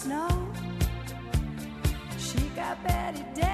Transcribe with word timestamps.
snow. 0.00 0.48
She 2.16 2.38
got 2.56 2.82
Betty 2.84 3.22
Davis 3.34 3.49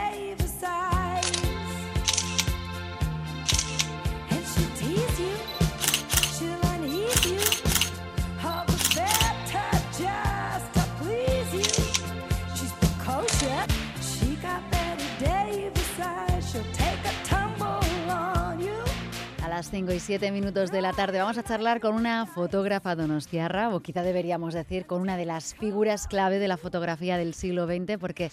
las 19.57 19.71
5 19.71 19.91
y 19.91 20.01
7 20.01 20.33
minutos 20.33 20.71
de 20.71 20.83
la 20.83 20.93
tarde 20.93 21.19
vamos 21.19 21.39
a 21.39 21.43
charlar 21.43 21.81
con 21.81 21.95
una 21.95 22.27
fotógrafa 22.27 22.95
donostiarra, 22.95 23.75
o 23.75 23.81
quizá 23.81 24.03
deberíamos 24.03 24.53
decir 24.53 24.85
con 24.85 25.01
una 25.01 25.17
de 25.17 25.25
las 25.25 25.55
figuras 25.55 26.07
clave 26.09 26.39
de 26.39 26.47
la 26.47 26.59
fotografía 26.59 27.17
del 27.17 27.33
siglo 27.33 27.67
XX, 27.67 27.97
porque 27.99 28.31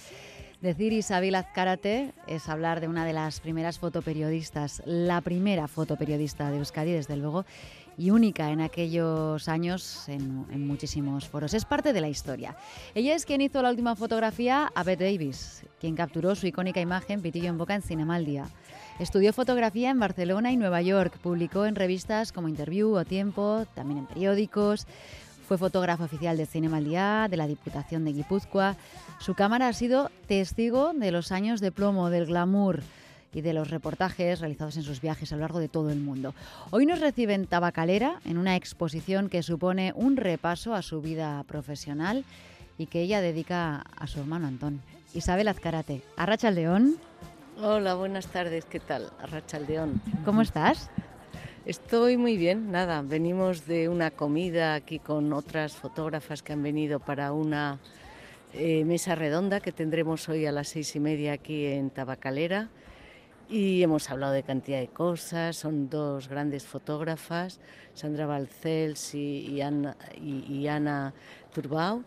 decir 0.59 0.91
Isabel 0.91 1.35
Azcárate 1.35 2.11
es 2.27 2.49
hablar 2.49 2.81
de 2.81 2.89
una 2.89 3.05
de 3.05 3.13
las 3.13 3.39
primeras 3.39 3.79
fotoperiodistas, 3.79 4.83
la 4.85 5.21
primera 5.21 5.69
fotoperiodista 5.69 6.51
de 6.51 6.57
Euskadi, 6.57 6.91
desde 6.91 7.15
luego, 7.15 7.45
y 7.97 8.09
única 8.09 8.51
en 8.51 8.59
aquellos 8.59 9.47
años 9.47 10.09
en, 10.09 10.67
muchísimos 10.67 11.29
foros. 11.29 11.53
Es 11.53 11.63
parte 11.63 11.93
de 11.93 12.01
la 12.01 12.09
historia. 12.09 12.57
Ella 12.95 13.15
es 13.15 13.25
quien 13.25 13.39
hizo 13.39 13.61
la 13.61 13.69
última 13.69 13.95
fotografía 13.95 14.69
a 14.75 14.83
Bette 14.83 15.05
Davis, 15.05 15.63
quien 15.79 15.95
capturó 15.95 16.35
su 16.35 16.47
icónica 16.47 16.81
imagen 16.81 17.21
pitillo 17.21 17.47
en 17.47 17.57
boca 17.57 17.75
en 17.75 17.81
Cinema 17.81 18.15
al 18.15 18.25
Día. 18.25 18.49
Estudió 18.99 19.33
fotografía 19.33 19.89
en 19.89 19.99
Barcelona 19.99 20.51
y 20.51 20.57
Nueva 20.57 20.81
York, 20.81 21.17
publicó 21.17 21.65
en 21.65 21.75
revistas 21.75 22.31
como 22.31 22.47
Interview 22.47 22.93
o 22.95 23.05
Tiempo, 23.05 23.65
también 23.73 23.99
en 23.99 24.05
periódicos. 24.05 24.85
Fue 25.47 25.57
fotógrafo 25.57 26.03
oficial 26.03 26.37
de 26.37 26.45
Cinema 26.45 26.77
al 26.77 26.85
Día, 26.85 27.27
de 27.29 27.37
la 27.37 27.47
Diputación 27.47 28.05
de 28.05 28.13
Guipúzcoa. 28.13 28.77
Su 29.19 29.33
cámara 29.33 29.67
ha 29.67 29.73
sido 29.73 30.11
testigo 30.27 30.93
de 30.93 31.11
los 31.11 31.31
años 31.31 31.59
de 31.59 31.71
plomo, 31.71 32.11
del 32.11 32.27
glamour 32.27 32.81
y 33.33 33.41
de 33.41 33.53
los 33.53 33.71
reportajes 33.71 34.39
realizados 34.39 34.77
en 34.77 34.83
sus 34.83 35.01
viajes 35.01 35.33
a 35.33 35.35
lo 35.35 35.41
largo 35.41 35.59
de 35.59 35.69
todo 35.69 35.89
el 35.89 35.99
mundo. 35.99 36.35
Hoy 36.69 36.85
nos 36.85 36.99
recibe 36.99 37.33
en 37.33 37.47
Tabacalera, 37.47 38.19
en 38.25 38.37
una 38.37 38.55
exposición 38.55 39.27
que 39.27 39.41
supone 39.41 39.91
un 39.95 40.17
repaso 40.17 40.75
a 40.75 40.83
su 40.83 41.01
vida 41.01 41.43
profesional 41.45 42.25
y 42.77 42.85
que 42.85 43.01
ella 43.01 43.21
dedica 43.21 43.83
a 43.97 44.05
su 44.05 44.19
hermano 44.19 44.47
Antón. 44.47 44.81
Isabel 45.15 45.47
Azcarate, 45.47 46.03
Arracha 46.15 46.51
León, 46.51 46.95
Hola, 47.61 47.93
buenas 47.95 48.27
tardes, 48.27 48.65
¿qué 48.65 48.79
tal? 48.79 49.11
Arrachaldeón. 49.19 50.01
¿cómo 50.25 50.41
estás? 50.41 50.89
Estoy 51.65 52.17
muy 52.17 52.35
bien, 52.35 52.71
nada, 52.71 53.01
venimos 53.03 53.65
de 53.67 53.87
una 53.87 54.11
comida 54.11 54.73
aquí 54.73 54.99
con 54.99 55.31
otras 55.31 55.73
fotógrafas 55.73 56.43
que 56.43 56.51
han 56.53 56.61
venido 56.63 56.99
para 56.99 57.31
una 57.31 57.79
eh, 58.53 58.83
mesa 58.85 59.15
redonda 59.15 59.61
que 59.61 59.71
tendremos 59.71 60.27
hoy 60.27 60.45
a 60.45 60.51
las 60.51 60.67
seis 60.69 60.93
y 60.95 60.99
media 60.99 61.33
aquí 61.33 61.65
en 61.67 61.89
Tabacalera 61.89 62.67
y 63.49 63.81
hemos 63.83 64.09
hablado 64.09 64.33
de 64.33 64.43
cantidad 64.43 64.79
de 64.79 64.87
cosas, 64.87 65.55
son 65.55 65.89
dos 65.89 66.27
grandes 66.27 66.65
fotógrafas, 66.65 67.59
Sandra 67.93 68.25
Balcells 68.25 69.13
y, 69.15 69.47
y 69.47 69.61
Ana, 69.61 69.95
y- 70.21 70.45
y 70.53 70.67
Ana 70.67 71.13
Turbao. 71.53 72.03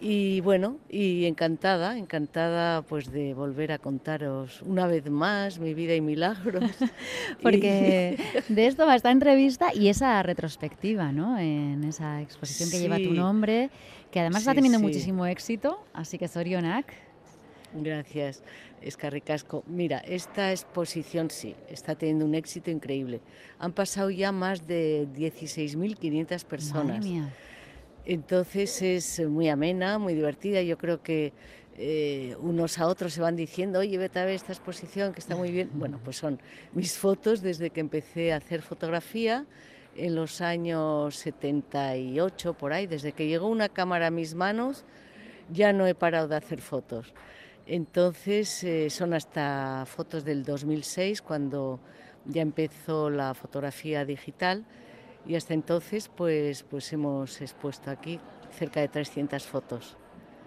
Y 0.00 0.40
bueno, 0.40 0.76
y 0.90 1.24
encantada, 1.24 1.96
encantada 1.96 2.82
pues 2.82 3.10
de 3.10 3.32
volver 3.32 3.72
a 3.72 3.78
contaros 3.78 4.60
una 4.62 4.86
vez 4.86 5.08
más 5.08 5.58
mi 5.58 5.72
vida 5.72 5.94
y 5.94 6.00
milagros. 6.00 6.70
Porque 7.42 8.18
de 8.48 8.66
esto 8.66 8.86
va 8.86 8.96
esta 8.96 9.10
entrevista 9.10 9.72
y 9.74 9.88
esa 9.88 10.22
retrospectiva, 10.22 11.10
¿no? 11.12 11.38
En 11.38 11.84
esa 11.84 12.20
exposición 12.20 12.70
que 12.70 12.80
lleva 12.80 12.98
tu 12.98 13.14
nombre, 13.14 13.70
que 14.10 14.20
además 14.20 14.42
está 14.42 14.52
Sí, 14.52 14.56
teniendo 14.56 14.78
sí. 14.78 14.84
muchísimo 14.84 15.26
éxito, 15.26 15.82
así 15.94 16.18
que 16.18 16.28
Sorionak. 16.28 16.92
Gracias, 17.76 18.42
Escarricasco. 18.82 19.64
Mira, 19.66 19.98
esta 19.98 20.52
exposición 20.52 21.30
sí, 21.30 21.56
está 21.68 21.94
teniendo 21.96 22.24
un 22.24 22.34
éxito 22.34 22.70
increíble. 22.70 23.20
Han 23.58 23.72
pasado 23.72 24.10
ya 24.10 24.30
más 24.32 24.66
de 24.66 25.08
16.500 25.16 26.44
personas. 26.44 26.98
Madre 26.98 27.00
mía. 27.10 27.32
Entonces 28.06 28.82
es 28.82 29.20
muy 29.20 29.48
amena, 29.48 29.98
muy 29.98 30.14
divertida. 30.14 30.60
Yo 30.62 30.76
creo 30.76 31.02
que 31.02 31.32
eh, 31.76 32.36
unos 32.40 32.78
a 32.78 32.86
otros 32.86 33.14
se 33.14 33.20
van 33.20 33.34
diciendo, 33.34 33.78
oye, 33.78 33.96
vete 33.96 34.18
a 34.18 34.24
ver 34.24 34.34
esta 34.34 34.52
exposición 34.52 35.12
que 35.12 35.20
está 35.20 35.36
muy 35.36 35.50
bien. 35.50 35.70
Bueno, 35.74 35.98
pues 36.04 36.16
son 36.16 36.38
mis 36.72 36.98
fotos 36.98 37.40
desde 37.40 37.70
que 37.70 37.80
empecé 37.80 38.32
a 38.32 38.36
hacer 38.36 38.60
fotografía 38.62 39.46
en 39.96 40.14
los 40.14 40.40
años 40.40 41.16
78, 41.16 42.54
por 42.54 42.72
ahí. 42.72 42.86
Desde 42.86 43.12
que 43.12 43.26
llegó 43.26 43.48
una 43.48 43.70
cámara 43.70 44.08
a 44.08 44.10
mis 44.10 44.34
manos, 44.34 44.84
ya 45.50 45.72
no 45.72 45.86
he 45.86 45.94
parado 45.94 46.28
de 46.28 46.36
hacer 46.36 46.60
fotos. 46.60 47.14
Entonces 47.66 48.62
eh, 48.64 48.90
son 48.90 49.14
hasta 49.14 49.84
fotos 49.86 50.24
del 50.24 50.44
2006, 50.44 51.22
cuando 51.22 51.80
ya 52.26 52.42
empezó 52.42 53.08
la 53.08 53.32
fotografía 53.32 54.04
digital 54.04 54.64
y 55.26 55.36
hasta 55.36 55.54
entonces 55.54 56.08
pues, 56.14 56.62
pues 56.62 56.92
hemos 56.92 57.40
expuesto 57.40 57.90
aquí 57.90 58.18
cerca 58.50 58.80
de 58.80 58.88
300 58.88 59.42
fotos. 59.44 59.96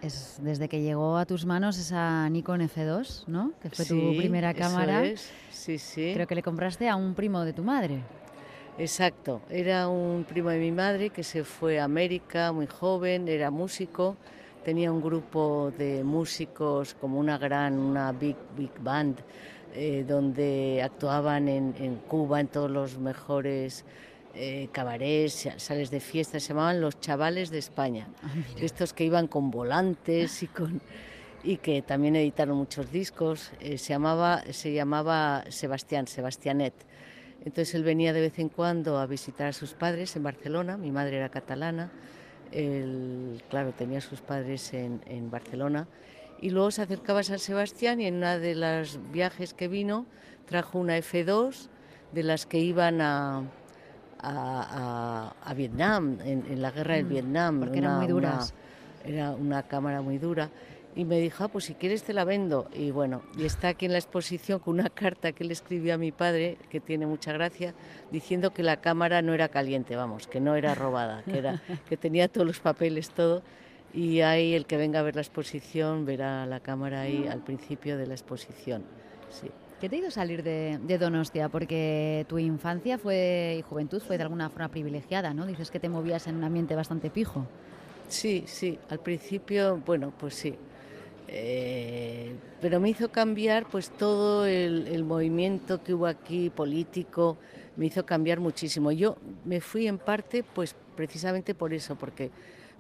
Es 0.02 0.38
desde 0.42 0.70
que 0.70 0.82
llegó 0.82 1.18
a 1.18 1.26
tus 1.26 1.46
manos 1.46 1.78
esa 1.80 2.30
Nikon 2.30 2.62
F2, 2.62 3.26
¿no? 3.28 3.54
Que 3.62 3.70
fue 3.70 3.84
tu 3.86 4.16
primera 4.16 4.52
eso 4.52 4.60
cámara. 4.60 5.04
es, 5.04 5.32
Sí, 5.50 5.80
sí. 5.80 6.12
Creo 6.14 6.28
que 6.28 6.36
le 6.36 6.44
compraste 6.44 6.88
a 6.88 6.96
un 6.96 7.16
primo 7.16 7.44
de 7.44 7.54
tu 7.54 7.64
madre. 7.64 8.04
Exacto, 8.78 9.42
era 9.50 9.90
un 9.90 10.24
primo 10.24 10.52
de 10.52 10.60
mi 10.60 10.72
madre 10.72 11.10
que 11.10 11.24
se 11.24 11.44
fue 11.44 11.80
a 11.80 11.86
América 11.86 12.52
muy 12.52 12.68
joven, 12.68 13.28
era 13.28 13.50
músico, 13.50 14.16
tenía 14.64 14.92
un 14.92 15.02
grupo 15.02 15.74
de 15.76 16.04
músicos 16.04 16.94
como 16.94 17.18
una 17.20 17.40
gran, 17.40 17.80
una 17.80 18.12
big, 18.12 18.36
big 18.56 18.70
band, 18.80 19.18
eh, 19.74 20.06
donde 20.08 20.82
actuaban 20.84 21.48
en, 21.48 21.74
en 21.80 21.96
Cuba 21.96 22.40
en 22.40 22.50
todos 22.50 22.70
los 22.70 23.00
mejores 23.00 23.84
eh, 24.38 24.70
cabarets, 24.72 25.50
sales 25.58 25.90
de 25.90 26.00
fiesta, 26.00 26.40
se 26.40 26.50
llamaban 26.50 26.80
Los 26.80 27.00
Chavales 27.00 27.50
de 27.50 27.58
España, 27.58 28.08
de 28.56 28.66
estos 28.66 28.94
que 28.94 29.03
iban 29.03 29.28
con 29.28 29.50
volantes 29.50 30.44
y 30.44 30.48
con 30.48 30.81
y 31.44 31.58
que 31.58 31.81
también 31.81 32.16
editaron 32.16 32.58
muchos 32.58 32.92
discos, 32.92 33.52
eh, 33.59 33.78
se 33.78 33.94
llamaba 33.94 34.44
se 34.52 34.74
llamaba 34.74 35.44
Sebastián, 35.50 36.06
Sebastianet. 36.08 36.74
Entonces 37.46 37.74
él 37.75 37.84
venía 37.84 38.14
de 38.14 38.22
vez 38.22 38.38
en 38.40 38.50
cuando 38.50 39.00
a 39.00 39.06
visitar 39.06 39.48
a 39.48 39.53
sus 39.53 39.74
padres 39.74 40.16
en 40.16 40.24
Barcelona, 40.24 40.78
mi 40.78 40.92
madre 40.92 41.18
era 41.18 41.30
catalana, 41.30 41.92
él, 42.52 43.42
claro, 43.50 43.72
tenía 43.72 44.00
a 44.00 44.02
sus 44.02 44.22
padres 44.22 44.74
en, 44.74 45.02
en 45.08 45.31
Barcelona, 45.31 45.88
y 46.40 46.52
luego 46.52 46.69
se 46.72 46.84
acercaba 46.84 47.22
a 47.22 47.24
San 47.24 47.40
Sebastián 47.40 48.02
y 48.02 48.06
en 48.06 48.16
una 48.16 48.38
de 48.38 48.54
los 48.56 49.00
viajes 49.12 49.54
que 49.54 49.68
vino 49.68 50.06
trajo 50.46 50.78
una 50.78 50.98
F2 50.98 51.69
de 52.12 52.24
las 52.24 52.46
que 52.46 52.59
iban 52.59 53.02
a, 53.02 53.44
a, 54.20 55.34
a- 55.44 55.50
a 55.50 55.54
Vietnam, 55.54 56.18
en, 56.24 56.46
en 56.50 56.62
la 56.62 56.72
guerra 56.72 56.96
del 56.96 57.06
Mm, 57.06 57.10
Vietnam. 57.10 57.60
porque 57.60 57.80
eran 57.80 57.98
muy 57.98 58.08
duras. 58.08 58.54
era 59.06 59.32
una 59.32 59.64
cámara 59.64 60.02
muy 60.02 60.18
dura. 60.18 60.50
Y 60.96 61.06
me 61.06 61.20
dijo, 61.20 61.44
ah, 61.44 61.48
pues 61.48 61.66
si 61.66 61.76
quieres 61.76 62.02
te 62.04 62.12
la 62.12 62.24
vendo. 62.24 62.68
Y 62.74 62.90
bueno, 62.90 63.22
y 63.38 63.46
está 63.46 63.68
aquí 63.70 63.86
en 63.86 63.92
la 63.92 64.00
exposición 64.00 64.58
con 64.60 64.80
una 64.80 64.90
carta 64.90 65.32
que 65.32 65.44
le 65.44 65.54
escribió 65.54 65.94
a 65.94 65.98
mi 65.98 66.12
padre, 66.12 66.58
que 66.72 66.80
tiene 66.80 67.06
mucha 67.06 67.32
gracia, 67.32 67.76
diciendo 68.12 68.52
que 68.52 68.64
la 68.64 68.78
cámara 68.82 69.22
no 69.22 69.34
era 69.36 69.48
caliente, 69.50 69.96
vamos, 69.96 70.26
que 70.28 70.40
no 70.40 70.56
era 70.56 70.74
robada, 70.74 71.22
que, 71.24 71.38
era, 71.38 71.62
que 71.88 71.98
tenía 71.98 72.28
todos 72.28 72.48
los 72.48 72.60
papeles, 72.60 73.12
todo. 73.12 73.44
Y 73.94 74.22
ahí 74.22 74.56
el 74.56 74.66
que 74.66 74.76
venga 74.76 75.00
a 75.00 75.04
ver 75.04 75.16
la 75.16 75.22
exposición 75.22 76.06
verá 76.06 76.46
la 76.48 76.60
cámara 76.62 77.02
ahí 77.02 77.28
al 77.28 77.42
principio 77.44 77.96
de 77.98 78.08
la 78.08 78.16
exposición. 78.16 78.84
Sí. 79.30 79.50
¿Qué 79.80 79.90
te 79.90 79.98
hizo 79.98 80.10
salir 80.10 80.42
de, 80.42 80.98
Donostia? 80.98 81.50
Porque 81.50 82.26
tu 82.28 82.40
infancia 82.40 82.98
fue 82.98 83.58
y 83.60 83.62
juventud 83.62 84.02
fue 84.02 84.18
de 84.18 84.24
alguna 84.24 84.50
forma 84.50 84.70
privilegiada, 84.70 85.36
¿no? 85.36 85.46
Dices 85.46 85.70
que 85.70 85.80
te 85.80 85.88
movías 85.88 86.26
en 86.26 86.36
un 86.36 86.44
ambiente 86.44 86.76
bastante 86.76 87.12
pijo. 87.12 87.46
Sí, 88.08 88.44
sí, 88.48 88.80
al 88.90 89.00
principio, 89.00 89.80
bueno, 89.86 90.12
pues 90.18 90.34
sí. 90.34 90.56
Eh, 91.28 92.34
pero 92.60 92.80
me 92.80 92.90
hizo 92.90 93.12
cambiar 93.12 93.68
pues 93.68 93.92
todo 93.92 94.48
el, 94.48 94.88
el 94.88 95.04
movimiento 95.04 95.84
que 95.84 95.94
hubo 95.94 96.07
aquí 96.07 96.50
político, 96.50 97.38
me 97.75 97.86
hizo 97.86 98.04
cambiar 98.04 98.40
muchísimo. 98.40 98.92
Yo 98.92 99.18
me 99.46 99.62
fui 99.62 99.88
en 99.88 100.00
parte 100.00 100.44
pues 100.44 100.75
precisamente 100.96 101.54
por 101.54 101.72
eso, 101.72 101.96
porque 101.96 102.31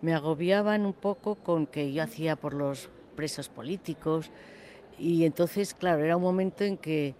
me 0.01 0.15
agobiaban 0.15 0.83
un 0.83 0.93
poco 0.93 1.35
con 1.35 1.67
que 1.67 1.93
yo 1.93 2.01
hacía 2.01 2.35
por 2.35 2.55
los 2.55 2.89
presos 3.15 3.49
políticos 3.49 4.31
y 4.97 5.25
entonces, 5.25 5.73
claro, 5.73 6.03
era 6.03 6.17
un 6.17 6.23
momento 6.23 6.63
en 6.63 6.77
que 6.77 7.15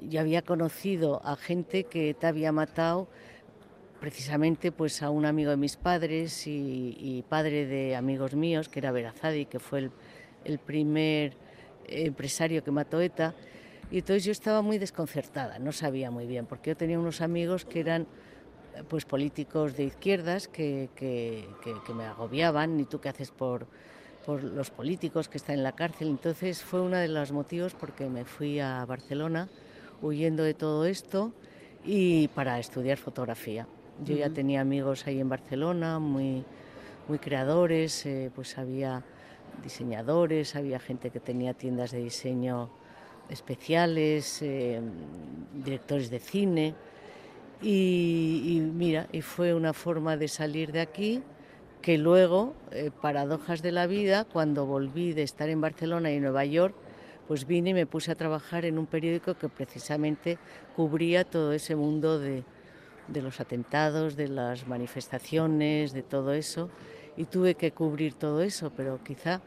yo 0.00 0.20
había 0.20 0.42
conocido 0.42 1.20
a 1.24 1.36
gente 1.36 1.84
que 1.84 2.14
te 2.14 2.26
había 2.26 2.52
matado 2.52 3.08
precisamente 4.00 4.70
pues 4.72 5.02
a 5.02 5.10
un 5.10 5.24
amigo 5.24 5.50
de 5.50 5.56
mis 5.56 5.76
padres 5.76 6.46
y, 6.46 6.96
y 7.00 7.22
padre 7.28 7.66
de 7.66 7.96
amigos 7.96 8.34
míos, 8.34 8.68
que 8.68 8.78
era 8.80 8.92
Verazadi, 8.92 9.46
que 9.46 9.58
fue 9.58 9.78
el, 9.80 9.90
el 10.44 10.58
primer 10.58 11.32
empresario 11.88 12.62
que 12.62 12.70
mató 12.70 13.00
ETA. 13.00 13.34
Y 13.90 13.98
entonces 13.98 14.24
yo 14.24 14.32
estaba 14.32 14.62
muy 14.62 14.78
desconcertada, 14.78 15.58
no 15.58 15.72
sabía 15.72 16.10
muy 16.10 16.26
bien, 16.26 16.44
porque 16.46 16.70
yo 16.70 16.76
tenía 16.76 16.98
unos 16.98 17.20
amigos 17.20 17.64
que 17.64 17.80
eran 17.80 18.06
pues 18.88 19.04
políticos 19.06 19.76
de 19.76 19.84
izquierdas 19.84 20.48
que, 20.48 20.90
que, 20.94 21.48
que- 21.62 21.74
que 21.86 21.94
me 21.94 22.04
agobiaban, 22.04 22.78
y 22.78 22.84
tú 22.84 23.00
qué 23.00 23.08
haces 23.08 23.30
por 23.30 23.66
por 24.26 24.42
los 24.42 24.70
políticos 24.70 25.28
que 25.28 25.38
están 25.38 25.56
en 25.56 25.62
la 25.62 25.72
cárcel. 25.72 26.08
Entonces 26.08 26.62
fue 26.62 26.80
uno 26.80 26.96
de 26.96 27.08
los 27.08 27.30
motivos 27.30 27.74
porque 27.74 28.08
me 28.08 28.24
fui 28.24 28.58
a 28.58 28.84
Barcelona 28.84 29.48
huyendo 30.02 30.42
de 30.42 30.52
todo 30.52 30.84
esto 30.84 31.32
y 31.84 32.28
para 32.28 32.58
estudiar 32.58 32.98
fotografía. 32.98 33.66
Yo 34.04 34.16
ya 34.16 34.28
tenía 34.28 34.60
amigos 34.60 35.06
ahí 35.06 35.20
en 35.20 35.28
Barcelona, 35.28 35.98
muy, 35.98 36.44
muy 37.08 37.18
creadores, 37.18 38.04
eh, 38.04 38.30
pues 38.34 38.58
había 38.58 39.02
diseñadores, 39.62 40.54
había 40.56 40.78
gente 40.78 41.10
que 41.10 41.20
tenía 41.20 41.54
tiendas 41.54 41.92
de 41.92 41.98
diseño 41.98 42.68
especiales, 43.30 44.42
eh, 44.42 44.80
directores 45.54 46.10
de 46.10 46.18
cine. 46.18 46.74
Y, 47.62 48.60
mira, 48.74 49.08
y 49.12 49.22
fue 49.22 49.54
una 49.54 49.72
forma 49.72 50.16
de 50.18 50.28
salir 50.28 50.72
de 50.72 50.80
aquí 50.80 51.22
que 51.86 51.98
luego, 51.98 52.52
eh, 52.72 52.90
paradojas 53.00 53.62
de 53.62 53.70
la 53.70 53.86
vida, 53.86 54.24
cuando 54.24 54.66
volví 54.66 55.12
de 55.12 55.22
estar 55.22 55.48
en 55.48 55.60
Barcelona 55.60 56.10
y 56.10 56.18
Nueva 56.18 56.44
York, 56.44 56.74
pues 57.28 57.46
vine 57.46 57.70
y 57.70 57.74
me 57.74 57.86
puse 57.86 58.10
a 58.10 58.16
trabajar 58.16 58.64
en 58.64 58.76
un 58.76 58.86
periódico 58.86 59.34
que 59.34 59.48
precisamente 59.48 60.36
cubría 60.74 61.22
todo 61.22 61.52
ese 61.52 61.76
mundo 61.76 62.18
de, 62.18 62.42
de 63.06 63.22
los 63.22 63.38
atentados, 63.38 64.16
de 64.16 64.26
las 64.26 64.66
manifestaciones, 64.66 65.92
de 65.92 66.02
todo 66.02 66.32
eso, 66.32 66.70
y 67.16 67.26
tuve 67.26 67.54
que 67.54 67.70
cubrir 67.70 68.14
todo 68.14 68.42
eso, 68.42 68.72
pero 68.76 68.98
quizá 69.04 69.40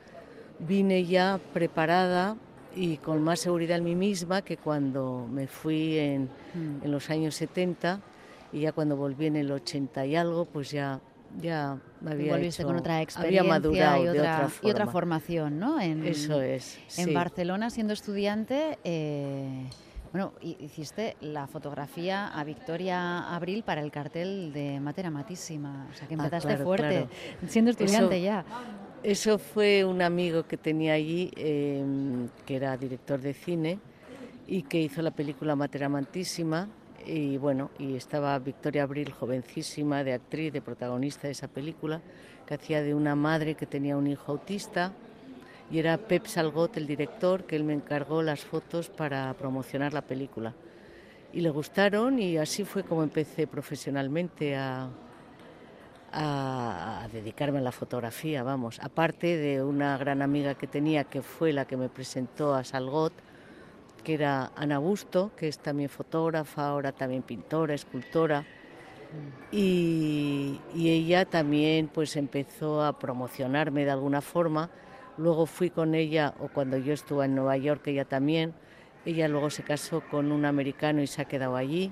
vine 0.59 1.03
ya 1.03 1.41
preparada 1.51 2.38
y 2.74 3.00
con 3.00 3.21
más 3.21 3.41
seguridad 3.41 3.80
en 3.80 3.83
mí 3.83 3.95
misma 3.95 4.44
que 4.44 4.56
cuando 4.56 5.27
me 5.30 5.47
fui 5.47 5.97
en, 5.97 6.30
Mm. 6.56 6.86
en 6.86 6.91
los 6.91 7.09
años 7.09 7.36
70 7.36 8.00
y 8.53 8.62
ya 8.62 8.71
cuando 8.71 8.95
volví 8.95 9.25
en 9.25 9.36
el 9.36 9.51
80 9.51 10.06
y 10.06 10.15
algo, 10.15 10.45
pues 10.45 10.71
ya, 10.71 11.01
ya 11.37 11.77
me 12.01 12.11
había 12.11 12.33
Volviste 12.33 12.61
hecho- 12.63 12.67
con 12.67 12.77
otra 12.77 12.93
había 12.95 13.03
experiencia 13.03 13.43
madurado 13.49 14.03
y, 14.03 14.07
otra, 14.07 14.13
de 14.13 14.19
otra 14.19 14.49
y 14.61 14.69
otra 14.71 14.85
forma. 14.85 14.91
formación, 14.91 15.59
¿no? 15.59 15.79
En, 15.79 16.05
Eso 16.05 16.41
es. 16.41 16.77
En 16.97 17.05
sí. 17.07 17.13
Barcelona, 17.13 17.69
siendo 17.69 17.93
estudiante, 17.93 18.79
eh, 18.83 19.65
bueno, 20.11 20.33
hi- 20.41 20.57
hiciste 20.59 21.15
la 21.21 21.45
fotografía 21.47 22.27
a 22.27 22.43
Victoria 22.43 23.33
Abril 23.35 23.63
para 23.63 23.81
el 23.81 23.91
cartel 23.91 24.51
de 24.53 24.79
Matera 24.79 25.11
Matísima. 25.11 25.87
O 25.91 25.95
sea, 25.95 26.07
que 26.07 26.15
Ah, 26.15 26.17
empezaste 26.17 26.47
claro, 26.47 26.63
fuerte, 26.63 26.89
claro. 26.89 27.09
siendo 27.47 27.71
estudiante 27.71 28.15
Eso- 28.17 28.23
ya. 28.25 28.45
Eso 29.01 29.37
fue 29.39 29.85
un 29.85 30.01
amigo 30.01 30.43
que 30.43 30.57
tenía 30.57 30.93
allí, 30.93 31.31
eh, 31.37 31.85
que 32.45 32.55
era 32.57 32.75
director 32.75 33.19
de 33.21 33.33
cine 33.33 33.79
y 34.45 34.63
que 34.63 34.81
hizo 34.81 35.01
la 35.01 35.11
película 35.11 35.55
Matera 35.55 35.85
Amantísima. 35.85 36.67
Y 37.06 37.38
bueno, 37.38 37.72
y 37.80 37.96
estaba 37.96 38.38
Victoria 38.40 38.84
Abril, 38.84 39.12
jovencísima, 39.12 40.04
de 40.04 40.13
actriz, 40.13 40.54
de 40.54 40.62
protagonista 40.62 41.28
de 41.28 41.31
esa 41.31 41.48
película, 41.48 42.01
que 42.46 42.54
hacía 42.54 42.81
de 42.81 42.94
una 42.94 43.16
madre 43.16 43.56
que 43.56 43.66
tenía 43.66 43.98
un 43.98 44.07
hijo 44.07 44.31
autista. 44.31 44.94
Y 45.72 45.80
era 45.80 45.98
Pep 45.98 46.25
Salgot, 46.25 46.78
el 46.78 46.88
director, 46.88 47.46
que 47.46 47.56
él 47.56 47.63
me 47.63 47.74
encargó 47.74 48.22
las 48.24 48.42
fotos 48.42 48.90
para 48.90 49.34
promocionar 49.36 49.94
la 49.94 50.01
película. 50.01 50.54
Y 51.31 51.42
le 51.42 51.50
gustaron 51.51 52.19
y 52.19 52.38
así 52.38 52.63
fue 52.63 52.84
como 52.84 53.04
empecé 53.04 53.46
profesionalmente 53.46 54.56
a, 54.56 54.90
a, 56.12 57.04
a 57.04 57.07
dedicarme 57.10 57.60
a 57.60 57.62
la 57.62 57.72
fotografía, 57.72 58.42
vamos. 58.42 58.80
Aparte 58.81 59.38
de 59.38 59.63
una 59.63 59.96
gran 59.98 60.24
amiga 60.24 60.56
que 60.56 60.66
tenía 60.66 61.04
que 61.04 61.22
fue 61.22 61.54
la 61.54 61.66
que 61.66 61.78
me 61.78 61.88
presentó 61.88 62.56
a 62.56 62.63
Salgot, 62.63 63.13
que 64.01 64.13
era 64.13 64.51
Ana 64.56 64.80
Busto, 64.80 65.31
que 65.36 65.48
es 65.48 65.60
también 65.60 65.90
fotógrafa, 65.90 66.68
ahora 66.68 66.92
también 66.92 67.22
pintora, 67.22 67.74
escultora. 67.74 68.46
Y, 69.51 70.60
y 70.75 70.90
ella 70.90 71.25
también 71.25 71.88
pues 71.88 72.16
empezó 72.16 72.84
a 72.84 72.98
promocionarme 73.00 73.86
de 73.86 73.92
alguna 73.92 74.22
forma. 74.22 74.69
Luego 75.18 75.46
fui 75.46 75.69
con 75.69 75.96
ella, 75.96 76.34
o 76.40 76.48
cuando 76.48 76.78
yo 76.78 76.94
estuve 76.94 77.25
en 77.25 77.36
Nueva 77.36 77.57
York, 77.57 77.88
ella 77.88 78.06
también. 78.06 78.54
Ella 79.06 79.28
luego 79.28 79.50
se 79.50 79.63
casó 79.63 80.01
con 80.01 80.31
un 80.31 80.46
americano 80.46 81.01
y 81.01 81.07
se 81.07 81.22
ha 81.22 81.25
quedado 81.25 81.56
allí. 81.56 81.92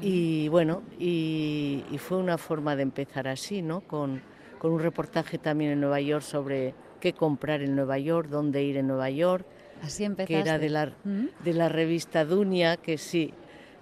Y 0.00 0.48
bueno, 0.48 0.82
y, 0.98 1.84
y 1.90 1.98
fue 1.98 2.18
una 2.18 2.38
forma 2.38 2.76
de 2.76 2.82
empezar 2.82 3.28
así, 3.28 3.60
¿no? 3.60 3.82
Con, 3.82 4.22
con 4.58 4.72
un 4.72 4.80
reportaje 4.80 5.38
también 5.38 5.72
en 5.72 5.80
Nueva 5.80 6.00
York 6.00 6.22
sobre 6.22 6.74
qué 7.00 7.12
comprar 7.12 7.62
en 7.62 7.74
Nueva 7.74 7.98
York, 7.98 8.28
dónde 8.28 8.62
ir 8.62 8.76
en 8.76 8.86
Nueva 8.86 9.10
York, 9.10 9.44
Así 9.82 10.04
que 10.26 10.38
era 10.40 10.58
de 10.58 10.70
la, 10.70 10.86
¿Mm? 11.04 11.26
de 11.44 11.52
la 11.54 11.68
revista 11.68 12.24
Dunia, 12.24 12.76
que 12.76 12.96
sí, 12.98 13.34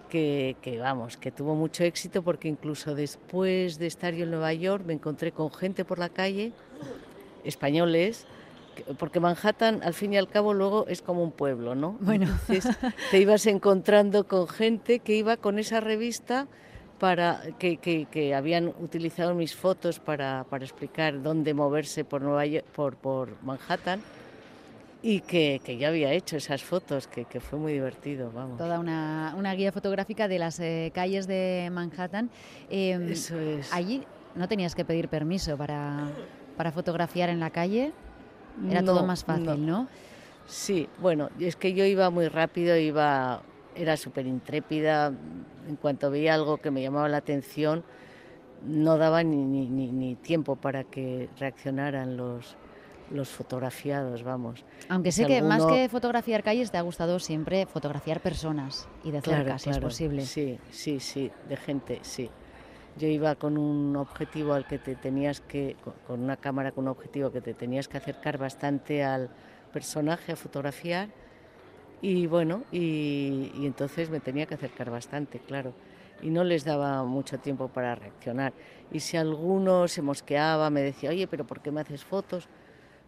que, 0.08 0.56
que 0.62 0.78
vamos, 0.78 1.16
que 1.16 1.30
tuvo 1.30 1.54
mucho 1.54 1.84
éxito 1.84 2.22
porque 2.22 2.48
incluso 2.48 2.94
después 2.94 3.78
de 3.78 3.86
estar 3.86 4.12
yo 4.14 4.24
en 4.24 4.30
Nueva 4.32 4.52
York 4.52 4.84
me 4.86 4.94
encontré 4.94 5.30
con 5.32 5.52
gente 5.52 5.84
por 5.84 5.98
la 5.98 6.08
calle, 6.08 6.52
españoles, 7.44 8.26
que- 8.74 8.82
porque 8.94 9.20
Manhattan 9.20 9.82
al 9.82 9.94
fin 9.94 10.12
y 10.12 10.16
al 10.18 10.28
cabo 10.28 10.52
luego 10.54 10.86
es 10.88 11.02
como 11.02 11.22
un 11.22 11.32
pueblo, 11.32 11.74
¿no? 11.74 11.96
Bueno. 12.00 12.26
Entonces 12.26 12.66
te 13.10 13.20
ibas 13.20 13.46
encontrando 13.46 14.26
con 14.26 14.48
gente 14.48 14.98
que 15.00 15.14
iba 15.16 15.36
con 15.36 15.58
esa 15.58 15.80
revista 15.80 16.46
para 16.98 17.40
que, 17.58 17.78
que- 17.78 18.06
que 18.10 18.34
habían 18.34 18.68
utilizado 18.80 19.34
mis 19.34 19.54
fotos 19.54 20.00
para, 20.00 20.44
para 20.50 20.64
explicar 20.64 21.22
dónde 21.22 21.54
moverse 21.54 22.04
por, 22.04 22.20
Nueva 22.20 22.44
York, 22.46 22.66
por, 22.74 22.96
por 22.96 23.42
Manhattan 23.42 24.00
y 25.02 25.20
que, 25.20 25.60
que 25.64 25.78
yo 25.78 25.88
había 25.88 26.12
hecho 26.12 26.36
esas 26.36 26.62
fotos, 26.62 27.06
que, 27.06 27.24
que 27.24 27.40
fue 27.40 27.58
muy 27.58 27.72
divertido, 27.72 28.30
vamos. 28.30 28.58
Toda 28.58 28.78
una, 28.78 29.34
una 29.36 29.54
guía 29.54 29.72
fotográfica 29.72 30.28
de 30.28 30.38
las 30.38 30.60
eh, 30.60 30.90
calles 30.94 31.26
de 31.26 31.68
Manhattan. 31.72 32.30
Eh, 32.70 32.98
Eso 33.10 33.38
es. 33.40 33.72
Allí 33.72 34.02
no 34.34 34.46
tenías 34.48 34.74
que 34.74 34.84
pedir 34.84 35.08
permiso 35.08 35.56
para, 35.56 36.08
para 36.56 36.70
fotografiar 36.72 37.30
en 37.30 37.40
la 37.40 37.50
calle. 37.50 37.92
Era 38.68 38.82
todo 38.82 39.00
No, 39.00 39.06
más 39.06 39.24
fácil, 39.24 39.64
¿no? 39.66 39.88
Sí, 40.46 40.88
bueno, 41.00 41.30
es 41.38 41.56
que 41.56 41.72
yo 41.72 41.84
iba 41.84 42.10
muy 42.10 42.28
rápido, 42.28 42.76
iba, 42.76 43.40
era 43.74 43.96
súper 43.96 44.26
intrépida. 44.26 45.12
En 45.68 45.76
cuanto 45.76 46.10
veía 46.10 46.34
algo 46.34 46.58
que 46.58 46.70
me 46.70 46.82
llamaba 46.82 47.08
la 47.08 47.18
atención, 47.18 47.84
no 48.66 48.98
daba 48.98 49.22
ni, 49.22 49.36
ni- 49.68 49.90
ni 49.92 50.16
tiempo 50.16 50.56
para 50.56 50.84
que 50.84 51.28
reaccionaran 51.38 52.16
los, 52.16 52.56
los 53.10 53.28
fotografiados, 53.28 54.22
vamos. 54.22 54.64
Aunque 54.88 55.12
Si 55.12 55.22
sé 55.22 55.26
que 55.28 55.42
más 55.42 55.62
alguno- 55.62 55.74
que 55.82 55.88
fotografiar 55.88 56.42
calles 56.42 56.70
te 56.70 56.78
ha 56.78 56.82
gustado 56.82 57.18
siempre 57.18 57.66
fotografiar 57.66 58.20
personas 58.20 58.88
y 59.04 59.10
de 59.10 59.20
cerca, 59.20 59.58
si 59.58 59.70
es 59.70 59.78
posible. 59.78 60.22
Sí, 60.22 60.58
sí, 60.70 61.00
sí, 61.00 61.30
de 61.48 61.56
gente, 61.56 61.98
sí. 62.02 62.30
Yo 62.96 63.06
iba 63.08 63.34
con 63.36 63.56
un 63.56 63.96
objetivo 63.96 64.52
al 64.52 64.66
que 64.66 64.78
te 64.78 64.94
tenías 64.96 65.40
que, 65.40 65.76
con- 65.82 65.94
con 66.06 66.22
una 66.22 66.36
cámara 66.36 66.72
con 66.72 66.84
un 66.84 66.88
objetivo 66.90 67.30
que 67.30 67.40
te 67.40 67.54
tenías 67.54 67.88
que 67.88 67.96
acercar 67.98 68.36
bastante 68.38 69.04
al 69.04 69.30
personaje 69.72 70.32
a 70.32 70.36
fotografiar 70.36 71.08
y 72.02 72.26
bueno, 72.26 72.62
y, 72.72 73.52
y 73.54 73.66
entonces 73.66 74.10
me 74.10 74.20
tenía 74.20 74.46
que 74.46 74.54
acercar 74.54 74.90
bastante, 74.90 75.38
claro. 75.38 75.74
Y 76.22 76.30
no 76.30 76.44
les 76.44 76.64
daba 76.64 77.04
mucho 77.04 77.38
tiempo 77.38 77.68
para 77.68 77.94
reaccionar. 77.94 78.52
Y 78.92 79.00
si 79.00 79.16
alguno 79.16 79.86
se 79.88 80.02
mosqueaba, 80.02 80.68
me 80.70 80.82
decía, 80.82 81.10
oye, 81.10 81.26
pero 81.26 81.46
¿por 81.46 81.60
qué 81.60 81.70
me 81.70 81.80
haces 81.80 82.04
fotos? 82.04 82.48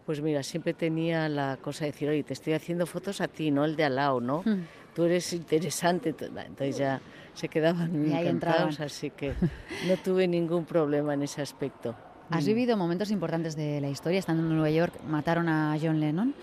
Pues 0.05 0.21
mira, 0.21 0.43
siempre 0.43 0.73
tenía 0.73 1.29
la 1.29 1.57
cosa 1.61 1.85
de 1.85 1.91
decir, 1.91 2.09
oye, 2.09 2.23
te 2.23 2.33
estoy 2.33 2.53
haciendo 2.53 2.85
fotos 2.85 3.21
a 3.21 3.27
ti, 3.27 3.51
no 3.51 3.63
el 3.63 3.75
de 3.75 3.85
al 3.85 3.95
lado, 3.95 4.19
¿no? 4.19 4.41
Hmm. 4.45 4.63
Tú 4.93 5.05
eres 5.05 5.31
interesante. 5.33 6.09
Entonces 6.19 6.77
ya 6.77 7.01
se 7.33 7.47
quedaban 7.47 8.07
Y 8.09 8.13
encantados, 8.13 8.79
así 8.79 9.09
que 9.11 9.33
no 9.87 9.97
tuve 10.03 10.27
ningún 10.27 10.65
problema 10.65 11.13
en 11.13 11.23
ese 11.23 11.41
aspecto. 11.41 11.95
Has 12.29 12.43
Mm. 12.43 12.47
vivido 12.47 12.77
momentos 12.77 13.11
importantes 13.11 13.55
de 13.55 13.79
la 13.81 13.89
historia. 13.89 14.19
Estando 14.19 14.43
en 14.43 14.49
Nueva 14.49 14.69
York, 14.69 14.93
mataron 15.07 15.47
a 15.49 15.77
John 15.81 15.99
Lennon 15.99 16.33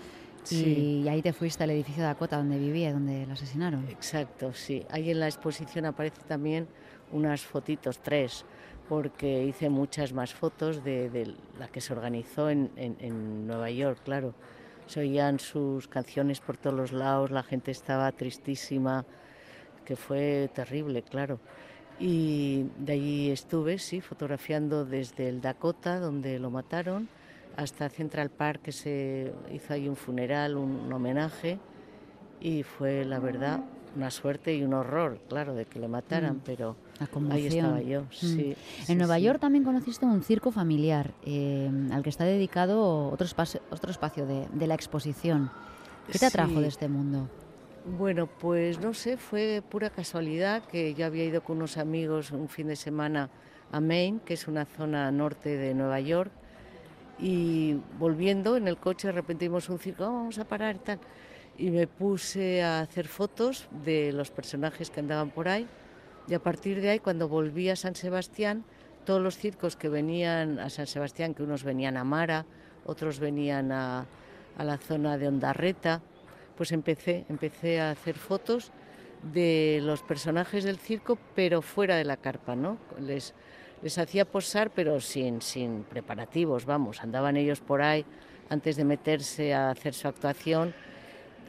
Sí. 0.43 1.01
y 1.03 1.07
ahí 1.07 1.21
te 1.21 1.33
fuiste 1.33 1.63
al 1.63 1.69
edificio 1.69 2.01
Dakota 2.03 2.37
donde 2.37 2.57
vivía, 2.57 2.91
donde 2.91 3.27
lo 3.27 3.33
asesinaron. 3.33 3.87
Exacto, 3.89 4.53
sí. 4.53 4.83
Ahí 4.89 5.11
en 5.11 5.19
la 5.19 5.27
exposición 5.27 5.85
aparece 5.85 6.21
también 6.27 6.67
unas 7.11 7.41
fotitos, 7.41 7.99
tres, 7.99 8.43
porque 9.01 9.45
hice 9.45 9.69
muchas 9.69 10.11
más 10.11 10.33
fotos 10.33 10.83
de, 10.83 11.09
de 11.09 11.33
la 11.57 11.69
que 11.69 11.79
se 11.79 11.93
organizó 11.93 12.49
en, 12.49 12.69
en- 12.75 12.97
en 12.99 13.47
Nueva 13.47 13.71
York, 13.71 13.99
claro. 14.03 14.33
Se 14.85 14.99
oían 14.99 15.39
sus 15.39 15.87
canciones 15.87 16.41
por 16.41 16.57
todos 16.57 16.75
los 16.75 16.91
lados, 16.91 17.31
la 17.31 17.41
gente 17.41 17.71
estaba 17.71 18.11
tristísima, 18.11 19.05
que 19.85 19.95
fue 19.95 20.49
terrible, 20.53 21.03
claro. 21.03 21.39
Y 22.01 22.65
de 22.79 22.91
allí 22.91 23.31
estuve, 23.31 23.77
sí, 23.79 24.01
fotografiando 24.01 24.83
desde 24.83 25.29
el 25.29 25.39
Dakota, 25.39 25.97
donde 25.97 26.37
lo 26.37 26.49
mataron, 26.49 27.07
hasta 27.55 27.87
Central 27.87 28.29
Park, 28.29 28.59
que 28.61 28.73
se 28.73 29.31
hizo 29.53 29.73
ahí 29.73 29.87
un 29.87 29.95
funeral, 29.95 30.57
un 30.57 30.91
homenaje 30.91 31.59
y 32.41 32.63
fue 32.63 33.05
la 33.05 33.19
verdad 33.19 33.61
una 33.95 34.11
suerte 34.11 34.53
y 34.53 34.63
un 34.63 34.73
horror, 34.73 35.17
claro, 35.29 35.53
de 35.53 35.63
que 35.63 35.79
le 35.79 35.87
mataran, 35.87 36.35
Mm, 36.37 36.41
pero 36.45 36.75
La 37.01 37.05
ahí 37.07 37.11
conmoción. 37.11 37.65
estaba 37.65 37.81
yo, 37.81 38.01
Mm. 38.01 38.05
sí. 38.11 38.55
sí, 38.85 38.91
En 38.91 38.97
Nueva 38.99 39.17
sí. 39.17 39.23
York 39.23 39.39
también 39.39 39.63
conociste 39.63 40.05
un 40.05 40.21
circo 40.23 40.51
familiar 40.51 41.11
eh, 41.25 41.69
al 41.91 42.03
que 42.03 42.09
está 42.09 42.23
dedicado 42.25 43.09
otro 43.09 43.25
espacio, 43.25 43.61
otro 43.71 43.91
espacio 43.91 44.25
de, 44.25 44.47
de 44.53 44.67
la 44.67 44.75
exposición. 44.75 45.49
¿Qué 46.11 46.19
te 46.19 46.25
atrajo 46.27 46.53
Sí. 46.55 46.61
de 46.61 46.67
este 46.67 46.87
mundo? 46.87 47.27
Bueno, 47.97 48.27
pues 48.27 48.79
no 48.79 48.93
sé, 48.93 49.17
fue 49.17 49.63
pura 49.67 49.89
casualidad 49.89 50.63
que 50.65 50.93
yo 50.93 51.05
había 51.07 51.25
ido 51.25 51.41
con 51.43 51.57
unos 51.57 51.77
amigos 51.77 52.31
un 52.31 52.47
fin 52.47 52.67
de 52.67 52.75
semana 52.75 53.29
a 53.71 53.79
Maine, 53.79 54.19
que 54.23 54.35
es 54.35 54.47
una 54.47 54.65
zona 54.65 55.11
norte 55.11 55.57
de 55.57 55.73
Nueva 55.73 55.99
York, 55.99 56.31
Y 57.23 57.77
volviendo 57.99 58.57
en 58.57 58.67
el 58.67 58.77
coche, 58.77 59.07
de 59.07 59.11
repente 59.13 59.45
vimos 59.45 59.69
un 59.69 59.77
circo, 59.77 60.05
"Oh, 60.05 60.11
vamos 60.11 60.39
a 60.39 60.43
parar 60.45 60.79
tal. 60.79 60.99
Y 61.55 61.69
me 61.69 61.85
puse 61.85 62.63
a 62.63 62.79
hacer 62.79 63.07
fotos 63.07 63.67
de 63.85 64.11
los 64.11 64.31
personajes 64.31 64.89
que 64.89 65.01
andaban 65.01 65.29
por 65.29 65.47
ahí. 65.47 65.67
Y 66.27 66.33
a 66.33 66.39
partir 66.39 66.81
de 66.81 66.89
ahí, 66.89 66.99
cuando 66.99 67.27
volví 67.27 67.69
a 67.69 67.75
San 67.75 67.95
Sebastián, 67.95 68.63
todos 69.05 69.21
los 69.21 69.37
circos 69.37 69.75
que 69.75 69.89
venían 69.89 70.59
a 70.59 70.69
San 70.69 70.87
Sebastián, 70.87 71.33
que 71.33 71.43
unos 71.43 71.63
venían 71.63 71.97
a 71.97 72.03
Mara, 72.03 72.45
otros 72.85 73.19
venían 73.19 73.71
a, 73.71 74.05
a 74.57 74.63
la 74.63 74.77
zona 74.77 75.17
de 75.17 75.27
Ondarreta, 75.27 76.01
pues 76.55 76.71
empecé, 76.71 77.25
empecé 77.29 77.81
a 77.81 77.91
hacer 77.91 78.15
fotos 78.15 78.71
de 79.33 79.79
los 79.83 80.01
personajes 80.03 80.63
del 80.63 80.77
circo, 80.77 81.17
pero 81.35 81.61
fuera 81.61 81.95
de 81.95 82.05
la 82.05 82.17
carpa, 82.17 82.55
¿no? 82.55 82.77
Les, 82.99 83.33
les 83.81 83.97
hacía 83.97 84.25
posar, 84.25 84.71
pero 84.71 84.99
sin, 84.99 85.41
sin 85.41 85.83
preparativos, 85.83 86.65
vamos, 86.65 87.01
andaban 87.01 87.37
ellos 87.37 87.59
por 87.59 87.81
ahí 87.81 88.05
antes 88.49 88.75
de 88.75 88.83
meterse 88.83 89.53
a 89.53 89.69
hacer 89.69 89.93
su 89.93 90.07
actuación 90.07 90.73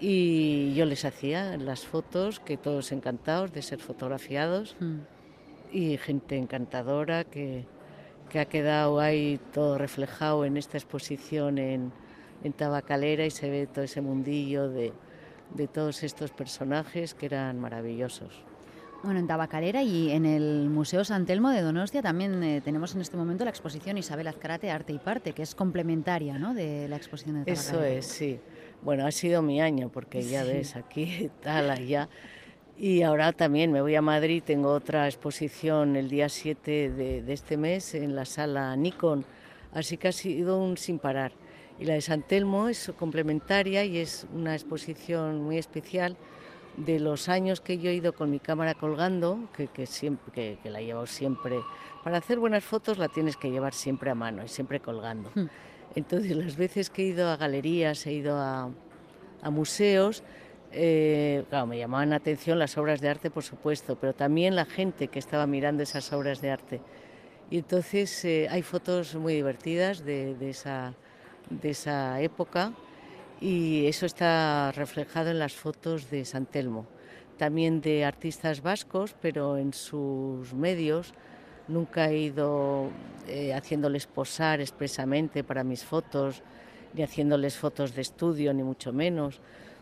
y 0.04 0.74
yo 0.74 0.84
les 0.84 1.04
hacía 1.04 1.56
las 1.58 1.86
fotos, 1.86 2.40
que 2.40 2.56
todos 2.56 2.90
encantados 2.90 3.52
de 3.52 3.62
ser 3.62 3.78
fotografiados 3.78 4.74
Mm. 4.80 4.98
y 5.72 5.96
gente 5.96 6.36
encantadora 6.36 7.22
que, 7.24 7.64
que 8.28 8.40
ha 8.40 8.46
quedado 8.46 8.98
ahí 8.98 9.38
todo 9.52 9.78
reflejado 9.78 10.44
en 10.44 10.56
esta 10.56 10.76
exposición 10.76 11.58
en, 11.58 11.92
en 12.42 12.52
Tabacalera 12.52 13.24
y 13.24 13.30
se 13.30 13.48
ve 13.48 13.66
todo 13.68 13.84
ese 13.84 14.00
mundillo 14.00 14.68
de, 14.68 14.92
de 15.54 15.68
todos 15.68 16.02
estos 16.02 16.30
personajes 16.32 17.14
que 17.14 17.26
eran 17.26 17.60
maravillosos. 17.60 18.42
Bueno, 19.04 19.18
en 19.18 19.26
Tabacalera 19.26 19.82
y 19.82 20.10
en 20.12 20.26
el 20.26 20.68
Museo 20.68 21.04
San 21.04 21.26
Telmo 21.26 21.50
de 21.50 21.60
Donostia 21.62 22.02
también 22.02 22.42
eh, 22.42 22.60
tenemos 22.60 22.94
en 22.94 23.00
este 23.00 23.16
momento 23.16 23.44
la 23.44 23.50
exposición 23.50 23.98
Isabel 23.98 24.28
Azcarate 24.28 24.70
Arte 24.70 24.92
y 24.92 24.98
Parte, 24.98 25.32
que 25.32 25.42
es 25.42 25.54
complementaria 25.54 26.38
¿no? 26.38 26.54
de 26.54 26.86
la 26.88 26.96
exposición 26.96 27.42
de 27.44 27.52
Eso 27.52 27.70
Tabacalera. 27.72 27.98
es, 27.98 28.06
sí. 28.06 28.38
Bueno, 28.82 29.06
ha 29.06 29.12
sido 29.12 29.42
mi 29.42 29.60
año 29.60 29.88
porque 29.90 30.22
ya 30.22 30.44
Sí. 30.44 30.50
ves 30.52 30.76
aquí 30.76 31.30
tal 31.42 31.70
allá. 31.70 32.08
Y 32.78 33.02
ahora 33.02 33.32
también 33.32 33.70
me 33.70 33.80
voy 33.80 33.94
a 33.94 34.02
Madrid, 34.02 34.42
tengo 34.44 34.70
otra 34.72 35.06
exposición 35.06 35.94
el 35.94 36.08
día 36.08 36.28
7 36.28 36.90
de, 36.90 37.22
de 37.22 37.32
este 37.32 37.56
mes 37.56 37.94
en 37.94 38.16
la 38.16 38.24
sala 38.24 38.74
Nikon, 38.74 39.24
así 39.72 39.98
que 39.98 40.08
ha 40.08 40.12
sido 40.12 40.58
un 40.58 40.76
sin 40.76 40.98
parar. 40.98 41.32
Y 41.78 41.84
la 41.84 41.94
de 41.94 42.00
San 42.00 42.22
Telmo 42.22 42.68
es 42.68 42.92
complementaria 42.98 43.84
y 43.84 43.98
es 43.98 44.26
una 44.34 44.54
exposición 44.54 45.42
muy 45.42 45.58
especial 45.58 46.16
de 46.76 46.98
los 46.98 47.28
años 47.28 47.60
que 47.60 47.78
yo 47.78 47.90
he 47.90 47.94
ido 47.94 48.14
con 48.14 48.30
mi 48.30 48.40
cámara 48.40 48.74
colgando, 48.74 49.48
que, 49.56 49.68
que 49.68 49.86
siempre, 49.86 50.32
que, 50.32 50.58
que 50.62 50.70
la 50.70 50.80
he 50.80 50.86
llevado 50.86 51.06
siempre. 51.06 51.60
Para 52.02 52.16
hacer 52.18 52.38
buenas 52.38 52.64
fotos 52.64 52.98
la 52.98 53.08
tienes 53.08 53.36
que 53.36 53.50
llevar 53.50 53.74
siempre 53.74 54.10
a 54.10 54.14
mano 54.14 54.42
y 54.44 54.48
siempre 54.48 54.80
colgando. 54.80 55.30
Hmm. 55.34 55.46
Entonces 55.94 56.36
las 56.36 56.56
veces 56.56 56.90
que 56.90 57.02
he 57.02 57.06
ido 57.06 57.28
a 57.28 57.36
galerías, 57.36 58.06
he 58.06 58.12
ido 58.12 58.36
a, 58.38 58.70
museos, 59.50 60.22
eh, 60.72 61.44
claro, 61.50 61.66
me 61.66 61.78
llamaban 61.78 62.10
la 62.10 62.16
atención 62.16 62.58
las 62.58 62.78
obras 62.78 63.00
de 63.00 63.08
arte, 63.08 63.30
por 63.30 63.42
supuesto, 63.42 63.96
pero 64.00 64.14
también 64.14 64.54
la 64.54 64.64
gente 64.64 65.08
que 65.08 65.18
estaba 65.18 65.46
mirando 65.46 65.82
esas 65.82 66.12
obras 66.12 66.40
de 66.40 66.50
arte. 66.50 66.80
Y 67.50 67.58
entonces 67.58 68.24
eh, 68.24 68.46
hay 68.50 68.62
fotos 68.62 69.14
muy 69.14 69.34
divertidas 69.34 70.04
de 70.04 70.36
esa, 70.48 70.94
de 71.50 71.70
esa 71.70 72.20
época 72.20 72.72
y 73.40 73.86
eso 73.86 74.06
está 74.06 74.72
reflejado 74.72 75.30
en 75.30 75.38
las 75.38 75.54
fotos 75.54 76.10
de 76.10 76.24
San 76.24 76.46
Telmo. 76.46 76.86
También 77.38 77.80
de 77.80 78.04
artistas 78.04 78.62
vascos, 78.62 79.16
pero 79.20 79.58
en 79.58 79.72
sus 79.72 80.54
medios. 80.54 81.12
Nunca 81.72 82.10
he 82.10 82.18
ido 82.18 82.88
eh, 83.28 83.54
haciéndoles 83.54 84.06
posar 84.06 84.60
expresamente 84.60 85.42
para 85.42 85.64
mis 85.64 85.82
fotos, 85.84 86.42
ni 86.94 87.02
haciéndoles 87.02 87.56
fotos 87.56 87.94
de 87.94 88.02
estudio, 88.02 88.52
ni 88.52 88.62
mucho 88.62 88.92
menos. 88.92 89.40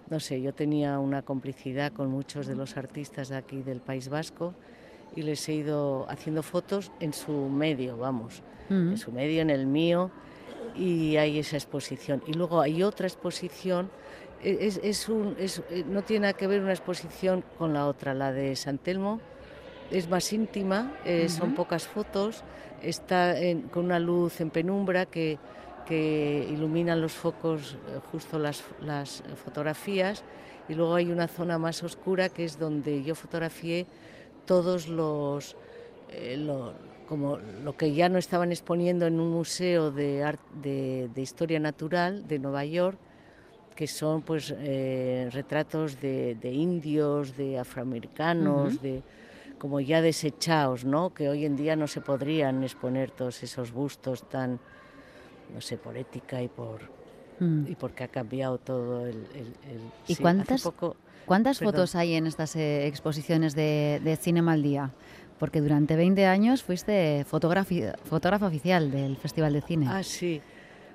No 0.09 0.21
sé, 0.21 0.41
yo 0.41 0.53
tenía 0.55 0.99
una 0.99 1.23
complicidad 1.23 1.93
con 1.93 2.09
muchos 2.11 2.47
de 2.47 2.55
los 2.55 2.77
artistas 2.77 3.29
de 3.29 3.37
aquí 3.37 3.63
del 3.63 3.81
País 3.81 4.09
Vasco 4.09 4.55
y 5.17 5.23
les 5.23 5.49
he 5.49 5.55
ido 5.55 6.07
haciendo 6.09 6.43
fotos 6.45 6.93
en 7.01 7.13
su 7.13 7.33
medio, 7.49 7.97
vamos, 7.97 8.43
en 8.93 8.99
su 8.99 9.11
medio, 9.11 9.43
en 9.43 9.51
el 9.51 9.67
mío, 9.67 10.11
y 10.77 11.17
hay 11.17 11.39
esa 11.41 11.57
exposición. 11.57 12.23
Y 12.29 12.35
luego 12.35 12.61
hay 12.61 12.85
otra 12.85 13.09
exposición, 13.09 13.91
e- 14.43 14.59
es, 14.61 14.79
es 14.85 15.09
un, 15.09 15.35
es- 15.39 15.63
eh, 15.71 15.85
no 15.89 16.03
tiene 16.03 16.23
nada 16.29 16.35
que 16.35 16.47
ver 16.47 16.61
una 16.61 16.71
exposición 16.73 17.43
con 17.59 17.73
la 17.75 17.87
otra, 17.89 18.15
la 18.15 18.31
de 18.33 18.55
San 18.55 18.79
Telmo, 18.79 19.21
es 19.91 20.09
más 20.09 20.33
íntima, 20.33 20.93
eh, 21.05 21.29
son 21.29 21.55
pocas 21.55 21.87
fotos, 21.87 22.43
está 22.83 23.39
en- 23.39 23.63
con 23.63 23.85
una 23.87 23.99
luz 23.99 24.41
en 24.41 24.51
penumbra 24.51 25.07
que, 25.07 25.39
que 25.87 26.47
iluminan 26.51 27.01
los 27.01 27.13
focos 27.13 27.75
eh, 27.89 27.99
justo 28.13 28.39
las, 28.39 28.63
las 28.81 29.23
fotografías 29.45 30.23
y 30.69 30.75
luego 30.75 30.95
hay 30.95 31.11
una 31.11 31.27
zona 31.29 31.59
más 31.59 31.83
oscura 31.83 32.29
que 32.29 32.45
es 32.45 32.59
donde 32.59 33.03
yo 33.03 33.15
fotografié 33.15 33.87
todos 34.47 34.89
los, 34.89 35.57
eh, 36.11 36.37
lo, 36.39 36.73
como 37.09 37.39
lo 37.39 37.77
que 37.77 37.93
ya 37.93 38.09
no 38.09 38.19
estaban 38.19 38.53
exponiendo 38.53 39.07
en 39.07 39.19
un 39.19 39.31
museo 39.33 39.91
de, 39.91 40.23
ar- 40.23 40.39
de, 40.63 41.11
de 41.15 41.21
historia 41.23 41.59
natural 41.59 42.27
de 42.29 42.39
Nueva 42.39 42.65
York 42.65 42.99
que 43.75 43.87
son 43.87 44.23
pues 44.23 44.55
eh, 44.59 45.29
retratos 45.33 46.01
de, 46.01 46.35
de 46.37 46.53
indios, 46.53 47.37
de 47.37 47.59
afroamericanos, 47.59 48.81
de 48.83 49.03
como 49.61 49.79
ya 49.81 50.01
desechados, 50.03 50.85
¿no? 50.85 51.15
Que 51.15 51.29
hoy 51.29 51.45
en 51.45 51.55
día 51.55 51.77
no 51.77 51.87
se 51.87 52.01
podrían 52.01 52.65
exponer 52.65 53.13
todos 53.13 53.43
esos 53.45 53.71
bustos 53.71 54.29
tan, 54.29 54.59
no 55.55 55.61
sé, 55.61 55.77
por 55.77 55.97
ética 55.97 56.43
y 56.43 56.49
por 56.49 56.99
Mm. 57.39 57.67
y 57.71 57.75
porque 57.75 58.05
ha 58.05 58.09
cambiado 58.09 58.59
todo 58.59 59.07
el. 59.07 59.17
el- 59.35 59.55
el- 59.71 59.91
¿Y 60.09 60.15
sí, 60.17 60.21
cuántas- 60.23 60.63
poco, 60.63 60.97
¿Cuántas 61.27 61.59
Perdón. 61.59 61.75
fotos 61.75 61.95
hay 61.95 62.15
en 62.15 62.27
estas 62.27 62.57
eh, 62.57 62.87
exposiciones 62.87 63.55
de, 63.55 64.01
de 64.03 64.17
Cinema 64.17 64.53
al 64.53 64.63
Día? 64.63 64.91
Porque 65.39 65.61
durante 65.61 65.95
20 65.97 66.27
años 66.27 66.63
fuiste 66.63 67.25
fotógrafa 67.25 68.47
oficial 68.47 68.91
del 68.91 69.17
Festival 69.17 69.53
de 69.53 69.61
Cine. 69.63 69.87
Ah, 69.89 70.03
sí. 70.03 70.41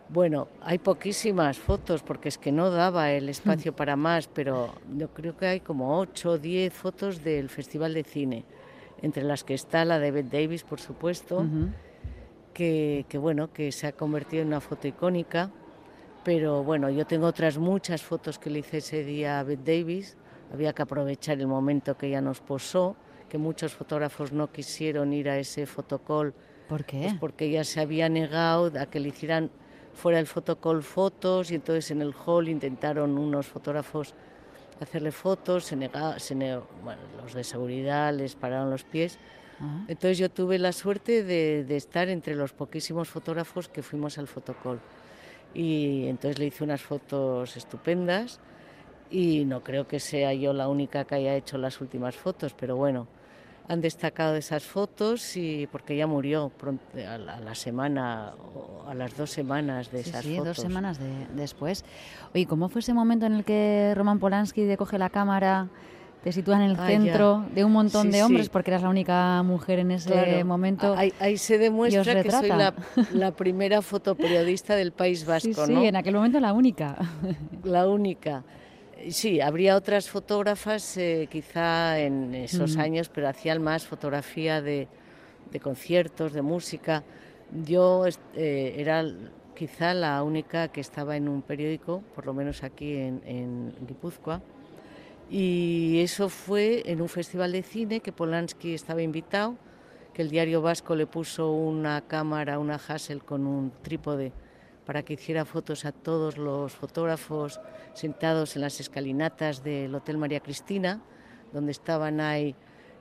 Bueno, 0.09 0.47
hay 0.61 0.77
poquísimas 0.77 1.57
fotos 1.57 2.03
porque 2.03 2.29
es 2.29 2.37
que 2.37 2.51
no 2.51 2.69
daba 2.69 3.11
el 3.11 3.27
espacio 3.29 3.71
Hmm. 3.71 3.75
para 3.75 3.95
más, 3.95 4.27
pero 4.27 4.73
yo 4.95 5.09
creo 5.09 5.35
que 5.35 5.47
hay 5.47 5.59
como 5.61 5.97
8 5.99 6.31
o 6.31 6.37
10 6.37 6.71
fotos 6.73 7.23
del 7.23 7.49
Festival 7.49 7.93
de 7.93 8.03
Cine, 8.03 8.45
entre 9.01 9.23
las 9.23 9.43
que 9.43 9.55
está 9.55 9.83
la 9.83 9.97
de 9.99 10.11
Bette 10.11 10.29
Davis, 10.41 10.63
por 10.63 10.79
supuesto, 10.79 11.45
que, 12.53 13.05
que, 13.09 13.17
bueno, 13.17 13.51
que 13.51 13.71
se 13.71 13.87
ha 13.87 13.91
convertido 13.93 14.41
en 14.43 14.49
una 14.49 14.61
foto 14.61 14.87
icónica. 14.87 15.51
Pero 16.23 16.63
bueno, 16.63 16.89
yo 16.89 17.05
tengo 17.05 17.27
otras 17.27 17.57
muchas 17.57 18.01
fotos 18.03 18.39
que 18.39 18.49
le 18.49 18.59
hice 18.59 18.77
ese 18.77 19.03
día 19.03 19.39
a 19.39 19.43
Bette 19.43 19.79
Davis. 19.79 20.17
Había 20.53 20.73
que 20.73 20.81
aprovechar 20.83 21.39
el 21.39 21.47
momento 21.47 21.97
que 21.97 22.07
ella 22.07 22.21
nos 22.21 22.39
posó, 22.41 22.95
que 23.27 23.37
muchos 23.37 23.73
fotógrafos 23.73 24.31
no 24.31 24.51
quisieron 24.51 25.13
ir 25.13 25.29
a 25.29 25.37
ese 25.39 25.65
fotocall 25.65 26.33
¿Por 26.69 26.85
qué? 26.85 27.01
pues 27.01 27.13
porque 27.19 27.45
ella 27.45 27.63
se 27.63 27.81
había 27.81 28.07
negado 28.07 28.71
a 28.79 28.85
que 28.85 28.99
le 28.99 29.09
hicieran 29.09 29.49
fuera 29.95 30.17
del 30.17 30.27
fotocall 30.27 30.83
fotos 30.83 31.51
y 31.51 31.55
entonces 31.55 31.89
en 31.91 32.01
el 32.01 32.13
hall 32.25 32.47
intentaron 32.49 33.17
unos 33.17 33.47
fotógrafos 33.47 34.13
hacerle 34.79 35.11
fotos, 35.11 35.63
se 35.65 35.77
nega- 35.77 36.19
se 36.19 36.35
bueno, 36.35 37.01
los 37.23 37.33
de 37.33 37.43
seguridad 37.43 38.13
les 38.13 38.35
pararon 38.35 38.69
los 38.69 38.83
pies. 38.83 39.17
Ah. 39.59 39.85
Entonces 39.87 40.17
yo 40.17 40.29
tuve 40.29 40.59
la 40.59 40.73
suerte 40.73 41.23
de, 41.23 41.63
de 41.63 41.77
estar 41.77 42.09
entre 42.09 42.35
los 42.35 42.51
poquísimos 42.51 43.07
fotógrafos 43.07 43.69
que 43.69 43.81
fuimos 43.81 44.17
al 44.17 44.27
fotocall. 44.27 44.79
Y 45.53 46.07
entonces 46.07 46.37
le 46.39 46.47
hice 46.47 46.65
unas 46.65 46.81
fotos 46.81 47.55
estupendas 47.55 48.41
y 49.09 49.45
no 49.45 49.63
creo 49.63 49.87
que 49.87 50.01
sea 50.01 50.33
yo 50.33 50.51
la 50.51 50.67
única 50.67 51.05
que 51.05 51.15
haya 51.15 51.35
hecho 51.35 51.57
las 51.57 51.79
últimas 51.79 52.15
fotos, 52.17 52.53
pero 52.53 52.75
bueno, 52.75 53.07
han 53.67 53.81
destacado 53.81 54.33
de 54.33 54.39
esas 54.39 54.63
fotos 54.63 55.35
y 55.37 55.67
porque 55.71 55.95
ella 55.95 56.07
murió 56.07 56.49
pronto, 56.55 56.83
a, 56.97 57.17
la, 57.17 57.35
a 57.35 57.39
la 57.39 57.55
semana 57.55 58.33
o 58.53 58.87
a 58.87 58.93
las 58.93 59.17
dos 59.17 59.31
semanas 59.31 59.91
de 59.91 60.03
Sí, 60.03 60.09
esas 60.09 60.23
sí, 60.25 60.35
fotos. 60.35 60.57
dos 60.57 60.61
semanas 60.63 60.99
de- 60.99 61.27
después. 61.35 61.83
Oye, 62.33 62.45
¿cómo 62.45 62.69
fue 62.69 62.81
ese 62.81 62.93
momento 62.93 63.25
en 63.25 63.33
el 63.33 63.43
que 63.43 63.93
Roman 63.95 64.19
Polanski 64.19 64.65
te 64.67 64.77
coge 64.77 64.99
la 64.99 65.09
cámara, 65.09 65.67
te 66.23 66.31
sitúa 66.31 66.55
en 66.57 66.61
el 66.63 66.77
Ah, 66.79 66.85
centro 66.87 67.43
de 67.53 67.63
un 67.65 67.71
montón 67.71 68.03
Sí, 68.07 68.09
de 68.11 68.23
hombres, 68.23 68.45
sí. 68.45 68.49
porque 68.51 68.71
eras 68.71 68.83
la 68.83 68.89
única 68.89 69.41
mujer 69.43 69.79
en 69.79 69.91
ese 69.91 70.09
Claro, 70.11 70.45
momento? 70.45 70.93
Ahí, 70.95 71.13
ahí 71.19 71.37
se 71.37 71.57
demuestra 71.57 72.21
que 72.21 72.31
soy 72.31 72.49
la, 72.49 72.73
la 73.13 73.31
primera 73.31 73.81
fotoperiodista 73.81 74.75
del 74.75 74.91
País 74.91 75.25
Vasco, 75.25 75.47
sí, 75.47 75.53
sí, 75.65 75.73
¿no? 75.73 75.83
en 75.83 75.95
aquel 75.95 76.13
momento 76.15 76.39
la 76.39 76.53
única. 76.53 76.95
La 77.63 77.87
única. 77.87 78.43
Sí, 79.09 79.41
habría 79.41 79.75
otras 79.75 80.09
fotógrafas 80.09 80.97
eh, 80.97 81.27
quizá 81.29 81.99
en 81.99 82.33
esos 82.33 82.77
Mm. 82.77 82.79
años, 82.79 83.09
pero 83.09 83.27
hacían 83.27 83.61
más 83.61 83.85
fotografía 83.85 84.61
de, 84.61 84.87
de 85.51 85.59
conciertos, 85.59 86.33
de 86.33 86.41
música. 86.41 87.03
Yo 87.65 88.05
eh, 88.35 88.75
era 88.77 89.05
quizá 89.55 89.93
la 89.93 90.23
única 90.23 90.69
que 90.69 90.81
estaba 90.81 91.17
en 91.17 91.27
un 91.27 91.41
periódico, 91.41 92.03
por 92.15 92.25
lo 92.25 92.33
menos 92.33 92.63
aquí 92.63 92.95
en, 92.95 93.21
en 93.25 93.75
Guipúzcoa, 93.85 94.41
y 95.29 95.99
eso 95.99 96.29
fue 96.29 96.83
en 96.85 97.01
un 97.01 97.09
festival 97.09 97.51
de 97.51 97.63
cine 97.63 97.99
que 97.99 98.11
Polanski 98.11 98.73
estaba 98.73 99.01
invitado, 99.01 99.55
que 100.13 100.21
el 100.21 100.29
diario 100.29 100.61
vasco 100.61 100.95
le 100.95 101.05
puso 101.07 101.51
una 101.51 102.01
cámara, 102.07 102.59
una 102.59 102.75
Hassel 102.75 103.23
con 103.23 103.45
un 103.45 103.71
trípode 103.81 104.31
para 104.85 105.03
que 105.03 105.13
hiciera 105.13 105.45
fotos 105.45 105.85
a 105.85 105.91
todos 105.91 106.37
los 106.37 106.73
fotógrafos 106.73 107.59
sentados 107.93 108.55
en 108.55 108.61
las 108.61 108.79
escalinatas 108.79 109.63
del 109.63 109.93
Hotel 109.95 110.17
María 110.17 110.39
Cristina, 110.39 111.01
donde 111.51 111.71
estaban 111.71 112.21
ahí 112.21 112.55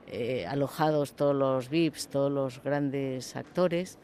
eh, 0.07 0.45
alojados 0.47 1.13
todos 1.13 1.35
los 1.35 1.69
VIPs, 1.69 2.07
todos 2.07 2.31
los 2.31 2.61
grandes 2.63 3.35
actores. 3.35 3.97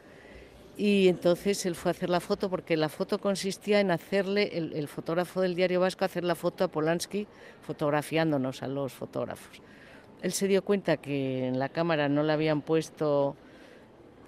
Y 0.76 1.08
entonces 1.08 1.66
él 1.66 1.74
fue 1.74 1.90
a 1.90 1.92
hacer 1.92 2.08
la 2.08 2.20
foto 2.20 2.48
porque 2.48 2.76
la 2.76 2.88
foto 2.88 3.18
consistía 3.18 3.80
en 3.80 3.90
hacerle, 3.90 4.56
el, 4.56 4.88
fotógrafo 4.88 5.40
del 5.40 5.54
diario 5.54 5.80
vasco, 5.80 6.04
hacer 6.04 6.24
la 6.24 6.34
foto 6.34 6.64
a 6.64 6.68
Polanski 6.68 7.26
fotografiándonos 7.60 8.62
a 8.62 8.68
los 8.68 8.92
fotógrafos. 8.92 9.60
Él 10.22 10.32
se 10.32 10.48
dio 10.48 10.64
cuenta 10.64 10.96
que 10.96 11.48
en 11.48 11.58
la 11.58 11.68
cámara 11.68 12.08
no 12.08 12.22
le 12.22 12.32
habían 12.32 12.62
puesto 12.62 13.36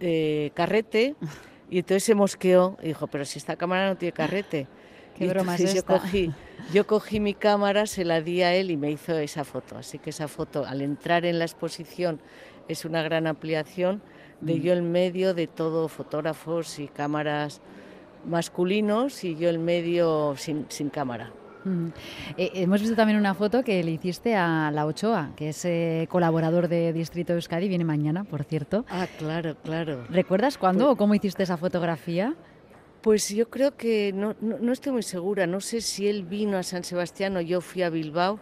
eh, 0.00 0.50
carrete 0.54 1.14
y 1.74 1.78
entonces 1.78 2.04
se 2.04 2.14
mosqueó 2.14 2.76
y 2.82 2.88
dijo, 2.88 3.08
pero 3.08 3.24
si 3.24 3.38
esta 3.38 3.56
cámara 3.56 3.88
no 3.88 3.96
tiene 3.96 4.12
carrete. 4.12 4.68
Qué 5.16 5.24
Y 5.24 5.28
broma 5.28 5.54
es 5.54 5.60
entonces 5.60 5.74
yo 5.74 5.78
esta. 5.80 5.98
cogí, 5.98 6.32
yo 6.72 6.86
cogí 6.86 7.18
mi 7.18 7.34
cámara, 7.34 7.86
se 7.86 8.04
la 8.04 8.20
di 8.20 8.42
a 8.42 8.54
él 8.54 8.70
y 8.70 8.76
me 8.76 8.90
hizo 8.92 9.16
esa 9.18 9.42
foto. 9.44 9.76
Así 9.76 9.98
que 9.98 10.10
esa 10.10 10.28
foto, 10.28 10.64
al 10.64 10.82
entrar 10.82 11.24
en 11.24 11.38
la 11.40 11.44
exposición, 11.44 12.20
es 12.68 12.84
una 12.84 13.02
gran 13.02 13.26
ampliación 13.26 14.02
de 14.40 14.54
Mm. 14.54 14.60
yo 14.60 14.72
en 14.74 14.92
medio 14.92 15.34
de 15.34 15.46
todo 15.48 15.88
fotógrafos 15.88 16.78
y 16.78 16.86
cámaras 16.86 17.60
masculinos 18.24 19.24
y 19.24 19.36
yo 19.36 19.48
en 19.50 19.64
medio 19.64 20.34
sin, 20.36 20.66
sin 20.68 20.90
cámara. 20.90 21.32
Mm. 21.64 21.88
Eh, 22.36 22.50
hemos 22.54 22.80
visto 22.80 22.94
también 22.96 23.18
una 23.18 23.34
foto 23.34 23.62
que 23.62 23.82
le 23.82 23.90
hiciste 23.92 24.34
a 24.34 24.70
La 24.70 24.86
Ochoa, 24.86 25.30
que 25.36 25.48
es 25.50 25.64
eh, 25.64 26.06
colaborador 26.10 26.68
de 26.68 26.92
Distrito 26.92 27.32
Euskadi, 27.32 27.68
viene 27.68 27.84
mañana, 27.84 28.24
por 28.24 28.44
cierto. 28.44 28.84
Ah, 28.88 29.06
claro, 29.18 29.56
claro. 29.62 30.04
¿Recuerdas 30.10 30.58
cuándo 30.58 30.84
Pues- 30.86 30.92
o 30.94 30.96
cómo 30.96 31.14
hiciste 31.14 31.42
esa 31.42 31.56
fotografía? 31.56 32.34
Pues 33.00 33.28
yo 33.28 33.50
creo 33.50 33.76
que 33.76 34.12
no, 34.14 34.34
no, 34.40 34.56
no 34.58 34.72
estoy 34.72 34.92
muy 34.92 35.02
segura, 35.02 35.46
no 35.46 35.60
sé 35.60 35.80
si 35.82 36.08
él 36.08 36.24
vino 36.24 36.56
a 36.56 36.62
San 36.62 36.84
Sebastián 36.84 37.36
o 37.36 37.40
yo 37.40 37.60
fui 37.60 37.82
a 37.82 37.90
Bilbao. 37.90 38.40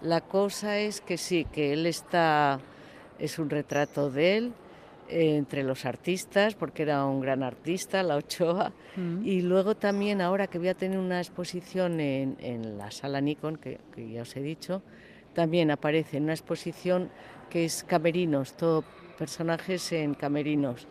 La 0.00 0.20
cosa 0.22 0.78
es 0.78 1.00
que 1.00 1.18
sí, 1.18 1.44
que 1.52 1.72
él 1.74 1.84
está, 1.84 2.60
es 3.18 3.38
un 3.38 3.50
retrato 3.50 4.10
de 4.10 4.36
él 4.38 4.52
entre 5.08 5.62
los 5.62 5.84
artistas, 5.84 6.54
porque 6.54 6.82
era 6.82 7.04
un 7.04 7.20
gran 7.20 7.42
artista, 7.42 8.02
la 8.02 8.16
Ochoa. 8.16 8.72
Mm. 8.96 9.26
Y 9.26 9.42
luego 9.42 9.76
también, 9.76 10.20
ahora 10.20 10.46
que 10.46 10.58
voy 10.58 10.68
a 10.68 10.74
tener 10.74 10.98
una 10.98 11.18
exposición 11.18 12.00
en, 12.00 12.36
en 12.40 12.78
la 12.78 12.90
sala 12.90 13.20
Nikon, 13.20 13.56
que, 13.56 13.78
que 13.94 14.10
ya 14.10 14.22
os 14.22 14.36
he 14.36 14.40
dicho, 14.40 14.82
también 15.34 15.70
aparece 15.70 16.16
en 16.16 16.24
una 16.24 16.34
exposición 16.34 17.10
que 17.50 17.64
es 17.64 17.84
camerinos, 17.84 18.54
todo 18.54 18.84
personajes 19.18 19.92
en 19.92 20.14
camerinos. 20.14 20.86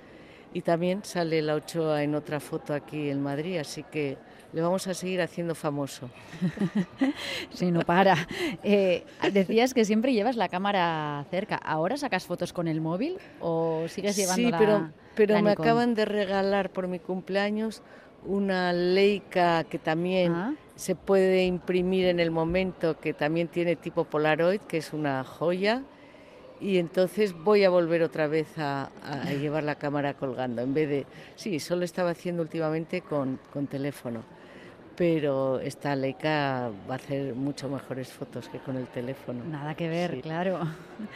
Y 0.53 0.61
también 0.61 1.03
sale 1.03 1.41
la 1.41 1.55
Ochoa 1.55 2.03
en 2.03 2.15
otra 2.15 2.39
foto 2.39 2.73
aquí 2.73 3.09
en 3.09 3.21
Madrid, 3.21 3.57
así 3.57 3.83
que 3.83 4.17
le 4.53 4.61
vamos 4.61 4.87
a 4.87 4.93
seguir 4.93 5.21
haciendo 5.21 5.55
famoso. 5.55 6.09
Sí, 7.53 7.71
no 7.71 7.81
para. 7.81 8.15
Eh, 8.63 9.03
decías 9.33 9.73
que 9.73 9.85
siempre 9.85 10.13
llevas 10.13 10.35
la 10.35 10.49
cámara 10.49 11.25
cerca. 11.31 11.55
¿Ahora 11.55 11.97
sacas 11.97 12.25
fotos 12.25 12.53
con 12.53 12.67
el 12.67 12.81
móvil 12.81 13.17
o 13.39 13.85
sigues 13.87 14.15
llevando 14.15 14.35
Sí, 14.47 14.51
la 14.51 14.57
pero, 14.57 14.89
pero 15.15 15.33
la 15.35 15.41
me 15.41 15.49
Nikon? 15.51 15.65
acaban 15.65 15.93
de 15.95 16.05
regalar 16.05 16.69
por 16.71 16.87
mi 16.87 16.99
cumpleaños 16.99 17.81
una 18.25 18.73
Leica 18.73 19.63
que 19.63 19.79
también 19.79 20.33
Ah. 20.33 20.53
se 20.75 20.95
puede 20.95 21.45
imprimir 21.45 22.07
en 22.07 22.19
el 22.19 22.29
momento, 22.31 22.99
que 22.99 23.13
también 23.13 23.47
tiene 23.47 23.75
tipo 23.75 24.03
Polaroid, 24.03 24.59
que 24.61 24.77
es 24.77 24.93
una 24.93 25.23
joya. 25.23 25.83
Y 26.59 26.77
entonces 26.77 27.33
voy 27.33 27.63
a 27.63 27.69
volver 27.69 28.01
otra 28.01 28.27
vez 28.27 28.47
a, 28.57 28.89
llevar 29.39 29.63
la 29.63 29.75
cámara 29.75 30.13
colgando, 30.15 30.61
en 30.61 30.73
vez 30.73 30.89
de... 30.89 31.05
Sí, 31.35 31.59
solo 31.59 31.85
estaba 31.85 32.11
haciendo 32.11 32.41
últimamente 32.41 33.01
con, 33.01 33.39
con 33.53 33.67
teléfono, 33.67 34.23
pero 34.95 35.59
esta 35.59 35.95
Leica 35.95 36.71
va 36.89 36.93
a 36.93 36.97
hacer 36.97 37.35
mucho 37.35 37.69
mejores 37.69 38.11
fotos 38.11 38.49
que 38.49 38.57
con 38.57 38.75
el 38.75 38.87
teléfono. 38.87 39.43
Nada 39.45 39.75
que 39.75 39.87
ver, 39.87 40.15
Sí. 40.15 40.21
claro. 40.21 40.59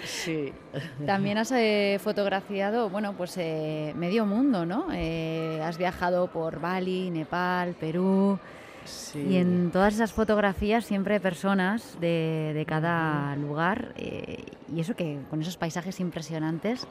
Sí. 0.04 0.54
También 1.08 1.39
has 1.39 1.52
eh, 1.54 2.00
fotografiado, 2.04 2.89
bueno, 2.89 3.13
pues 3.18 3.36
eh, 3.38 3.94
medio 3.96 4.28
mundo, 4.28 4.66
¿no? 4.66 4.89
Eh, 4.94 5.60
has 5.63 5.80
viajado 5.80 6.28
por 6.28 6.60
Bali, 6.60 7.10
Nepal, 7.10 7.74
Perú. 7.74 8.38
Sí. 8.86 9.20
Y 9.30 9.38
en 9.38 9.72
todas 9.72 9.94
esas 9.96 10.13
fotografías 10.13 10.86
siempre 10.86 11.20
personas 11.20 11.98
de, 12.00 12.52
de 12.54 12.65
cada 12.65 13.36
lugar. 13.36 13.94
eh, 13.98 14.44
y 14.74 14.80
eso 14.80 14.96
que 14.96 15.20
con 15.30 15.41
esos 15.41 15.58
paisajes 15.58 16.00
impresionantes, 16.00 16.88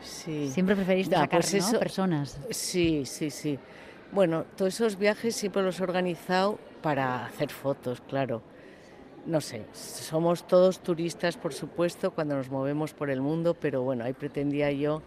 sí. 0.00 0.48
siempre 0.50 0.76
preferiste 0.76 1.12
Ya, 1.12 1.22
sacar 1.22 1.40
pues 1.40 1.74
personas. 1.78 2.40
Sí, 2.50 3.04
sí, 3.04 3.30
sí. 3.30 3.58
Bueno, 4.12 4.44
todos 4.56 4.74
esos 4.74 4.98
viajes 4.98 5.36
siempre 5.36 5.62
los 5.62 5.80
he 5.80 5.82
organizado 5.82 6.58
para 6.82 7.26
hacer 7.26 7.50
fotos, 7.50 8.00
claro. 8.00 8.42
No 9.26 9.40
sé, 9.40 9.66
somos 9.72 10.46
todos 10.46 10.80
turistas, 10.80 11.36
por 11.36 11.52
supuesto, 11.52 12.10
cuando 12.12 12.36
nos 12.36 12.50
movemos 12.50 12.94
por 12.94 13.10
el 13.10 13.20
mundo, 13.20 13.54
pero 13.54 13.82
bueno, 13.82 14.02
ahí 14.04 14.14
pretendía 14.14 14.72
yo 14.72 15.02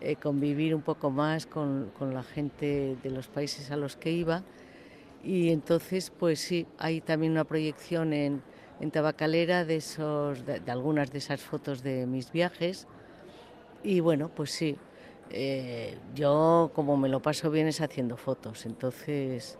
eh, 0.00 0.16
convivir 0.16 0.74
un 0.74 0.80
poco 0.80 1.10
más 1.10 1.44
con, 1.46 1.90
con 1.98 2.14
la 2.14 2.22
gente 2.22 2.96
de 3.02 3.10
los 3.10 3.28
países 3.28 3.70
a 3.70 3.76
los 3.76 3.96
que 3.96 4.12
iba. 4.12 4.42
Y 5.22 5.50
entonces, 5.50 6.10
pues 6.10 6.40
sí, 6.40 6.66
hay 6.78 7.00
también 7.00 7.32
una 7.32 7.44
proyección 7.44 8.12
en, 8.12 8.42
en 8.80 8.90
Tabacalera 8.90 9.64
de, 9.64 9.76
esos, 9.76 10.44
de, 10.46 10.62
algunas 10.70 11.10
de 11.10 11.18
esas 11.18 11.40
fotos 11.40 11.82
de 11.82 12.06
mis 12.06 12.32
viajes. 12.32 12.86
Y 13.82 14.00
bueno, 14.00 14.30
pues 14.34 14.50
sí, 14.50 14.76
eh, 15.30 15.98
yo 16.14 16.70
como 16.74 16.96
me 16.96 17.08
lo 17.08 17.20
paso 17.20 17.50
bien 17.50 17.66
es 17.68 17.80
haciendo 17.80 18.16
fotos, 18.16 18.66
entonces, 18.66 19.58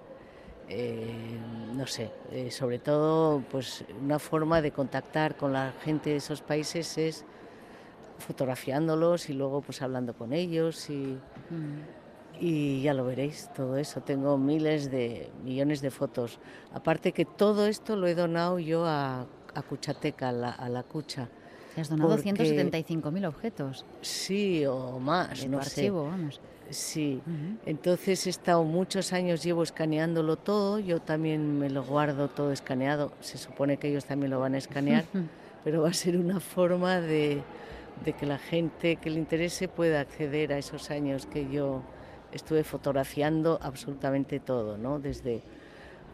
eh, 0.69 1.39
no 1.75 1.87
sé, 1.87 2.11
eh, 2.31 2.51
sobre 2.51 2.79
todo 2.79 3.43
pues 3.51 3.85
una 4.03 4.19
forma 4.19 4.61
de 4.61 4.73
contactar 4.73 5.37
con 5.37 5.53
la 5.53 5.73
gente 5.85 6.11
de 6.11 6.17
esos 6.17 6.43
países 6.43 6.99
es 6.99 7.25
fotografiándolos 8.19 9.31
y 9.31 9.33
luego 9.33 9.63
pues 9.63 9.81
hablando 9.81 10.15
con 10.15 10.33
ellos 10.35 10.91
y, 10.91 11.19
Mm. 11.51 12.00
Y 12.41 12.83
ya 12.83 12.95
lo 12.95 13.05
veréis, 13.05 13.51
todo 13.55 13.77
eso. 13.77 14.01
Tengo 14.01 14.37
miles 14.39 14.91
de, 14.91 15.31
millones 15.45 15.81
de 15.83 15.91
fotos. 15.91 16.39
Aparte 16.73 17.13
que 17.13 17.25
todo 17.25 17.67
esto 17.67 17.97
lo 17.97 18.07
he 18.07 18.15
donado 18.15 18.59
yo 18.59 18.85
a, 18.87 19.27
a 19.55 19.63
Cuchateca, 19.63 20.31
a 20.31 20.33
la, 20.33 20.51
a 20.51 20.69
la 20.69 20.83
Cucha. 20.83 21.29
Te 21.75 21.83
has 21.83 21.89
donado 21.89 22.11
Porque- 22.11 22.31
175.000 22.33 23.27
objetos 23.29 23.85
Sí, 24.01 24.65
o 24.67 24.99
más, 24.99 25.41
de 25.43 25.49
no 25.49 25.59
tu 25.59 25.65
sé. 25.67 25.81
archivo, 25.83 26.05
vamos. 26.05 26.41
Sí. 26.71 27.21
Ujú. 27.27 27.59
Entonces 27.67 28.27
he 28.27 28.31
estado 28.31 28.65
muchos 28.65 29.13
años, 29.13 29.43
llevo 29.43 29.63
escaneándolo 29.63 30.37
todo, 30.37 30.79
yo 30.79 31.01
también 31.01 31.59
me 31.59 31.69
lo 31.69 31.83
guardo 31.85 32.29
todo 32.29 32.53
escaneado, 32.53 33.13
se 33.21 33.39
supone 33.39 33.77
que 33.77 33.89
ellos 33.89 34.05
también 34.05 34.31
lo 34.31 34.39
van 34.41 34.55
a 34.55 34.59
escanear, 34.59 35.05
pero 35.65 35.83
va 35.83 35.91
a 35.91 35.93
ser 35.95 36.17
una 36.17 36.39
forma 36.41 37.01
de, 37.01 37.43
de 38.05 38.13
que 38.15 38.25
la 38.25 38.39
gente 38.39 38.97
que 38.97 39.11
le 39.11 39.19
interese 39.19 39.67
pueda 39.69 40.01
acceder 40.01 40.53
a 40.53 40.59
esos 40.59 40.91
años 40.91 41.27
que 41.27 41.49
yo 41.51 41.83
estuve 42.33 42.65
fotografiando 42.65 43.59
absolutamente 43.63 44.41
todo, 44.41 44.77
¿no? 44.77 44.99
Desde 44.99 45.43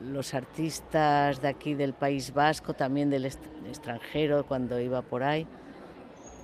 los 0.02 0.34
artistas 0.34 1.40
de 1.40 1.48
aquí 1.48 1.74
del 1.74 1.94
País 1.94 2.32
Vasco, 2.34 2.74
también 2.74 3.10
del 3.10 3.24
extranjero 3.24 4.44
cuando 4.46 4.78
iba 4.80 5.02
por 5.02 5.22
ahí. 5.22 5.46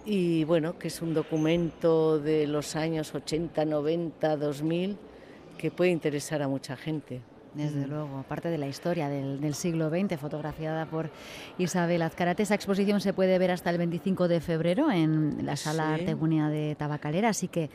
Y 0.04 0.44
bueno, 0.44 0.78
que 0.78 0.88
es 0.88 1.00
un 1.00 1.14
documento 1.14 2.18
de 2.18 2.46
los 2.46 2.74
años 2.74 3.14
80, 3.14 3.64
90, 3.64 4.36
2000 4.36 4.98
que 5.58 5.70
puede 5.70 5.90
interesar 5.90 6.42
a 6.42 6.48
mucha 6.48 6.76
gente. 6.76 7.20
Desde 7.54 7.86
luego, 7.86 8.18
aparte 8.18 8.48
de 8.48 8.56
la 8.56 8.66
historia 8.66 9.10
del, 9.10 9.38
del 9.38 9.54
siglo 9.54 9.90
XX, 9.90 10.18
fotografiada 10.18 10.86
por 10.86 11.10
Isabel 11.58 12.00
Azcarate. 12.00 12.42
Esa 12.44 12.54
exposición 12.54 13.02
se 13.02 13.12
puede 13.12 13.38
ver 13.38 13.50
hasta 13.50 13.68
el 13.68 13.76
25 13.76 14.26
de 14.26 14.40
febrero 14.40 14.90
en 14.90 15.44
la 15.44 15.56
sala 15.56 15.94
Sí. 15.94 16.00
Artegunia 16.00 16.48
de 16.48 16.74
Tabacalera, 16.76 17.28
así 17.28 17.48
que 17.48 17.68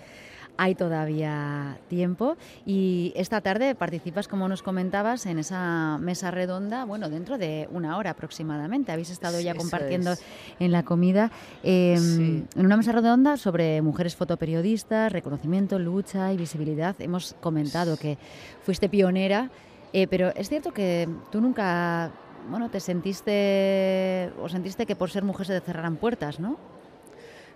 hay 0.57 0.75
todavía 0.75 1.77
tiempo. 1.87 2.35
Y 2.65 3.13
esta 3.15 3.41
tarde 3.41 3.75
participas, 3.75 4.27
como 4.27 4.47
nos 4.49 4.63
comentabas, 4.63 5.25
en 5.25 5.39
esa 5.39 5.97
mesa 5.99 6.31
redonda, 6.31 6.85
bueno, 6.85 7.09
dentro 7.09 7.37
de 7.37 7.67
una 7.71 7.97
hora 7.97 8.11
aproximadamente. 8.11 8.91
Habéis 8.91 9.09
estado 9.09 9.37
Sí, 9.37 9.43
ya 9.43 9.55
compartiendo 9.55 10.13
es. 10.13 10.23
en 10.59 10.71
la 10.71 10.83
comida, 10.83 11.31
eh, 11.63 11.95
Sí. 11.99 12.45
en 12.55 12.65
una 12.65 12.77
mesa 12.77 12.91
redonda 12.91 13.37
sobre 13.37 13.81
mujeres 13.81 14.15
fotoperiodistas, 14.15 15.11
reconocimiento, 15.11 15.79
lucha 15.79 16.33
y 16.33 16.37
visibilidad. 16.37 16.95
Hemos 16.99 17.35
comentado 17.39 17.97
que 17.97 18.17
fuiste 18.63 18.89
pionera, 18.89 19.49
eh, 19.93 20.07
pero 20.07 20.29
es 20.35 20.49
cierto 20.49 20.71
que 20.73 21.07
tú 21.31 21.39
nunca, 21.39 22.11
bueno, 22.49 22.69
te 22.69 22.79
sentiste 22.79 24.31
o 24.41 24.49
sentiste 24.49 24.85
que 24.85 24.95
por 24.95 25.09
ser 25.09 25.23
mujer 25.23 25.47
se 25.47 25.59
te 25.59 25.65
cerraran 25.65 25.97
puertas, 25.97 26.39
¿no? 26.39 26.57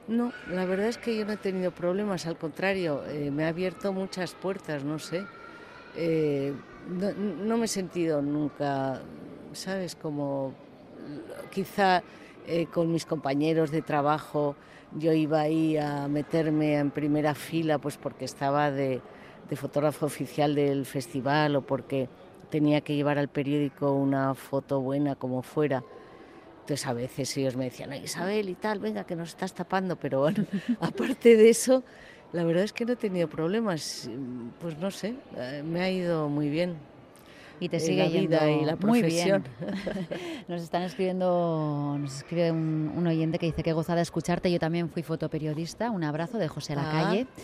No, 0.08 0.34
la 0.50 0.66
verdad 0.66 0.88
es 0.88 0.98
que 0.98 1.16
yo 1.16 1.26
no 1.26 1.34
he 1.34 1.38
tenido 1.38 1.72
problemas, 1.72 2.26
al 2.26 2.38
contrario, 2.38 3.04
eh, 3.08 3.32
me 3.32 3.46
ha 3.46 3.50
abierto 3.50 3.94
muchas 3.94 4.34
puertas, 4.34 4.84
no 4.84 5.00
sé. 5.00 5.26
Eh, 5.96 6.54
no, 6.90 7.12
no 7.14 7.58
me 7.58 7.66
he 7.66 7.68
sentido 7.68 8.22
nunca, 8.22 9.02
¿sabes? 9.54 9.96
Como 9.96 10.54
quizá 11.52 12.04
eh, 12.48 12.66
con 12.68 12.92
mis 12.92 13.06
compañeros 13.06 13.72
de 13.72 13.82
trabajo 13.82 14.56
yo 14.98 15.14
iba 15.14 15.42
ahí 15.42 15.78
a 15.78 16.08
meterme 16.08 16.78
en 16.78 16.92
primera 16.92 17.34
fila, 17.36 17.78
pues 17.78 17.98
porque 17.98 18.26
estaba 18.26 18.72
de, 18.72 19.02
de 19.50 19.56
fotógrafo 19.56 20.06
oficial 20.06 20.56
del 20.56 20.86
festival 20.86 21.56
o 21.56 21.62
porque 21.62 22.10
tenía 22.50 22.82
que 22.82 22.96
llevar 22.96 23.18
al 23.18 23.30
periódico 23.30 23.94
una 23.94 24.34
foto 24.36 24.82
buena 24.82 25.16
como 25.16 25.42
fuera. 25.44 25.84
Entonces 26.72 26.88
a 26.88 26.94
veces 26.94 27.36
ellos 27.36 27.58
me 27.58 27.66
decían, 27.66 27.94
Isabel 27.96 28.48
y 28.48 28.56
tal, 28.56 28.80
venga, 28.80 29.04
que 29.04 29.14
nos 29.14 29.28
estás 29.28 29.54
tapando, 29.54 29.98
pero 29.98 30.22
bueno, 30.22 30.46
aparte 30.80 31.36
de 31.36 31.50
eso, 31.50 31.84
la 32.32 32.46
verdad 32.46 32.64
es 32.64 32.72
que 32.72 32.86
no 32.86 32.94
he 32.94 32.96
tenido 32.96 33.28
problemas, 33.28 34.10
pues 34.62 34.78
no 34.78 34.90
sé, 34.90 35.16
eh, 35.36 35.64
me 35.66 35.82
ha 35.82 35.92
ido 35.92 36.30
muy 36.30 36.50
bien. 36.50 36.78
Y 37.60 37.68
te 37.68 37.76
en 37.76 37.82
sigue 37.82 38.04
la 38.04 38.08
vida 38.08 38.40
yendo 38.48 38.62
y 38.62 38.66
la 38.66 38.78
muy 38.78 39.02
bien. 39.02 39.44
profesión. 39.44 40.08
Nos 40.48 40.62
están 40.62 40.84
escribiendo, 40.84 41.98
nos 42.00 42.16
escribe 42.16 42.52
un, 42.52 42.92
un 42.96 43.06
oyente 43.06 43.38
que 43.38 43.48
dice 43.48 43.62
que 43.64 43.74
gozada 43.74 44.02
escucharte. 44.02 44.50
Yo 44.50 44.58
también 44.58 44.90
fui 44.90 45.04
fotoperiodista. 45.04 45.92
Un 45.92 46.04
abrazo 46.04 46.40
de 46.40 46.48
José 46.48 46.76
Lacalle. 46.76 47.28
Ah, 47.30 47.42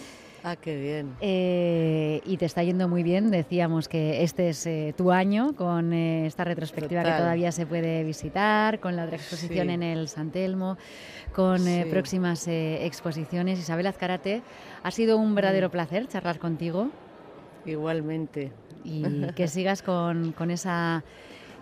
qué 0.61 0.79
bien. 0.79 1.15
Eh, 1.21 2.21
y 2.25 2.37
te 2.37 2.45
está 2.45 2.63
yendo 2.63 2.87
muy 2.87 3.03
bien. 3.03 3.31
Decíamos 3.31 3.87
que 3.87 4.23
este 4.23 4.49
es 4.49 4.65
eh, 4.65 4.93
tu 4.97 5.11
año 5.11 5.53
con 5.55 5.93
eh, 5.93 6.25
esta 6.25 6.43
retrospectiva 6.43 7.03
que 7.03 7.11
todavía 7.11 7.51
se 7.51 7.65
puede 7.65 8.03
visitar, 8.03 8.79
con 8.79 8.95
la 8.95 9.03
otra 9.05 9.17
exposición 9.17 9.67
Sí. 9.67 9.73
en 9.73 9.83
el 9.83 10.07
San 10.07 10.31
Telmo, 10.31 10.77
con 11.33 11.59
Sí. 11.59 11.83
próximas 11.89 12.47
exposiciones. 12.47 13.59
Isabel 13.59 13.87
Azcarate, 13.87 14.41
ha 14.83 14.91
sido 14.91 15.17
un 15.17 15.35
verdadero 15.35 15.69
placer 15.69 16.07
charlar 16.07 16.39
contigo 16.39 16.89
Igualmente. 17.65 18.51
y 18.83 19.03
que 19.35 19.47
sigas 19.47 19.81
con, 19.81 20.31
con 20.31 20.51
esa 20.51 21.03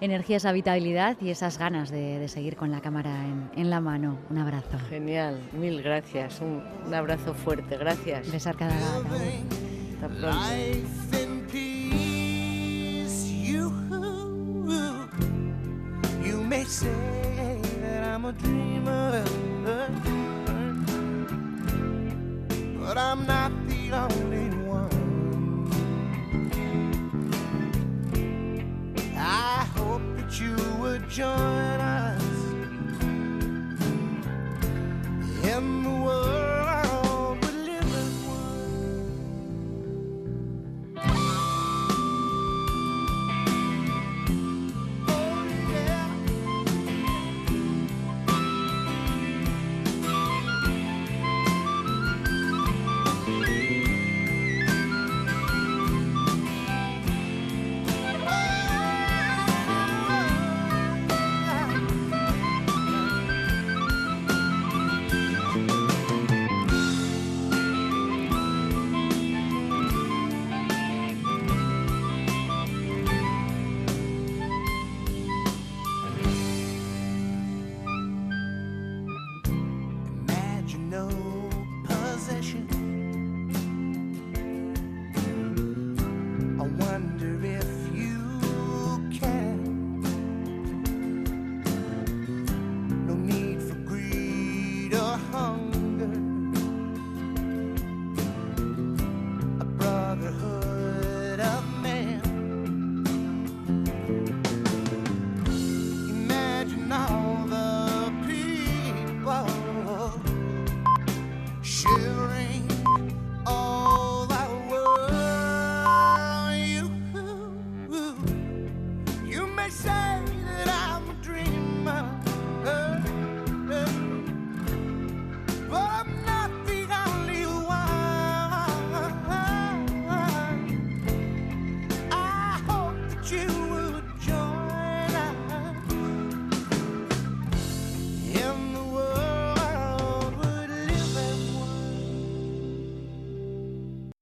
energía, 0.01 0.37
esa 0.37 0.51
vitalidad 0.51 1.17
y 1.21 1.29
esas 1.29 1.57
ganas 1.57 1.89
de, 1.89 2.19
de 2.19 2.27
seguir 2.27 2.55
con 2.55 2.71
la 2.71 2.81
cámara 2.81 3.25
en, 3.25 3.49
en 3.55 3.69
la 3.69 3.79
mano. 3.79 4.17
Un 4.29 4.37
abrazo. 4.37 4.77
Genial, 4.89 5.39
mil 5.53 5.81
gracias. 5.81 6.41
Un, 6.41 6.63
un 6.85 6.93
abrazo 6.93 7.33
fuerte, 7.33 7.77
gracias. 7.77 8.31
Besar 8.31 8.55
cada. 8.55 8.75
Hasta 8.75 10.07
pronto. 10.07 10.37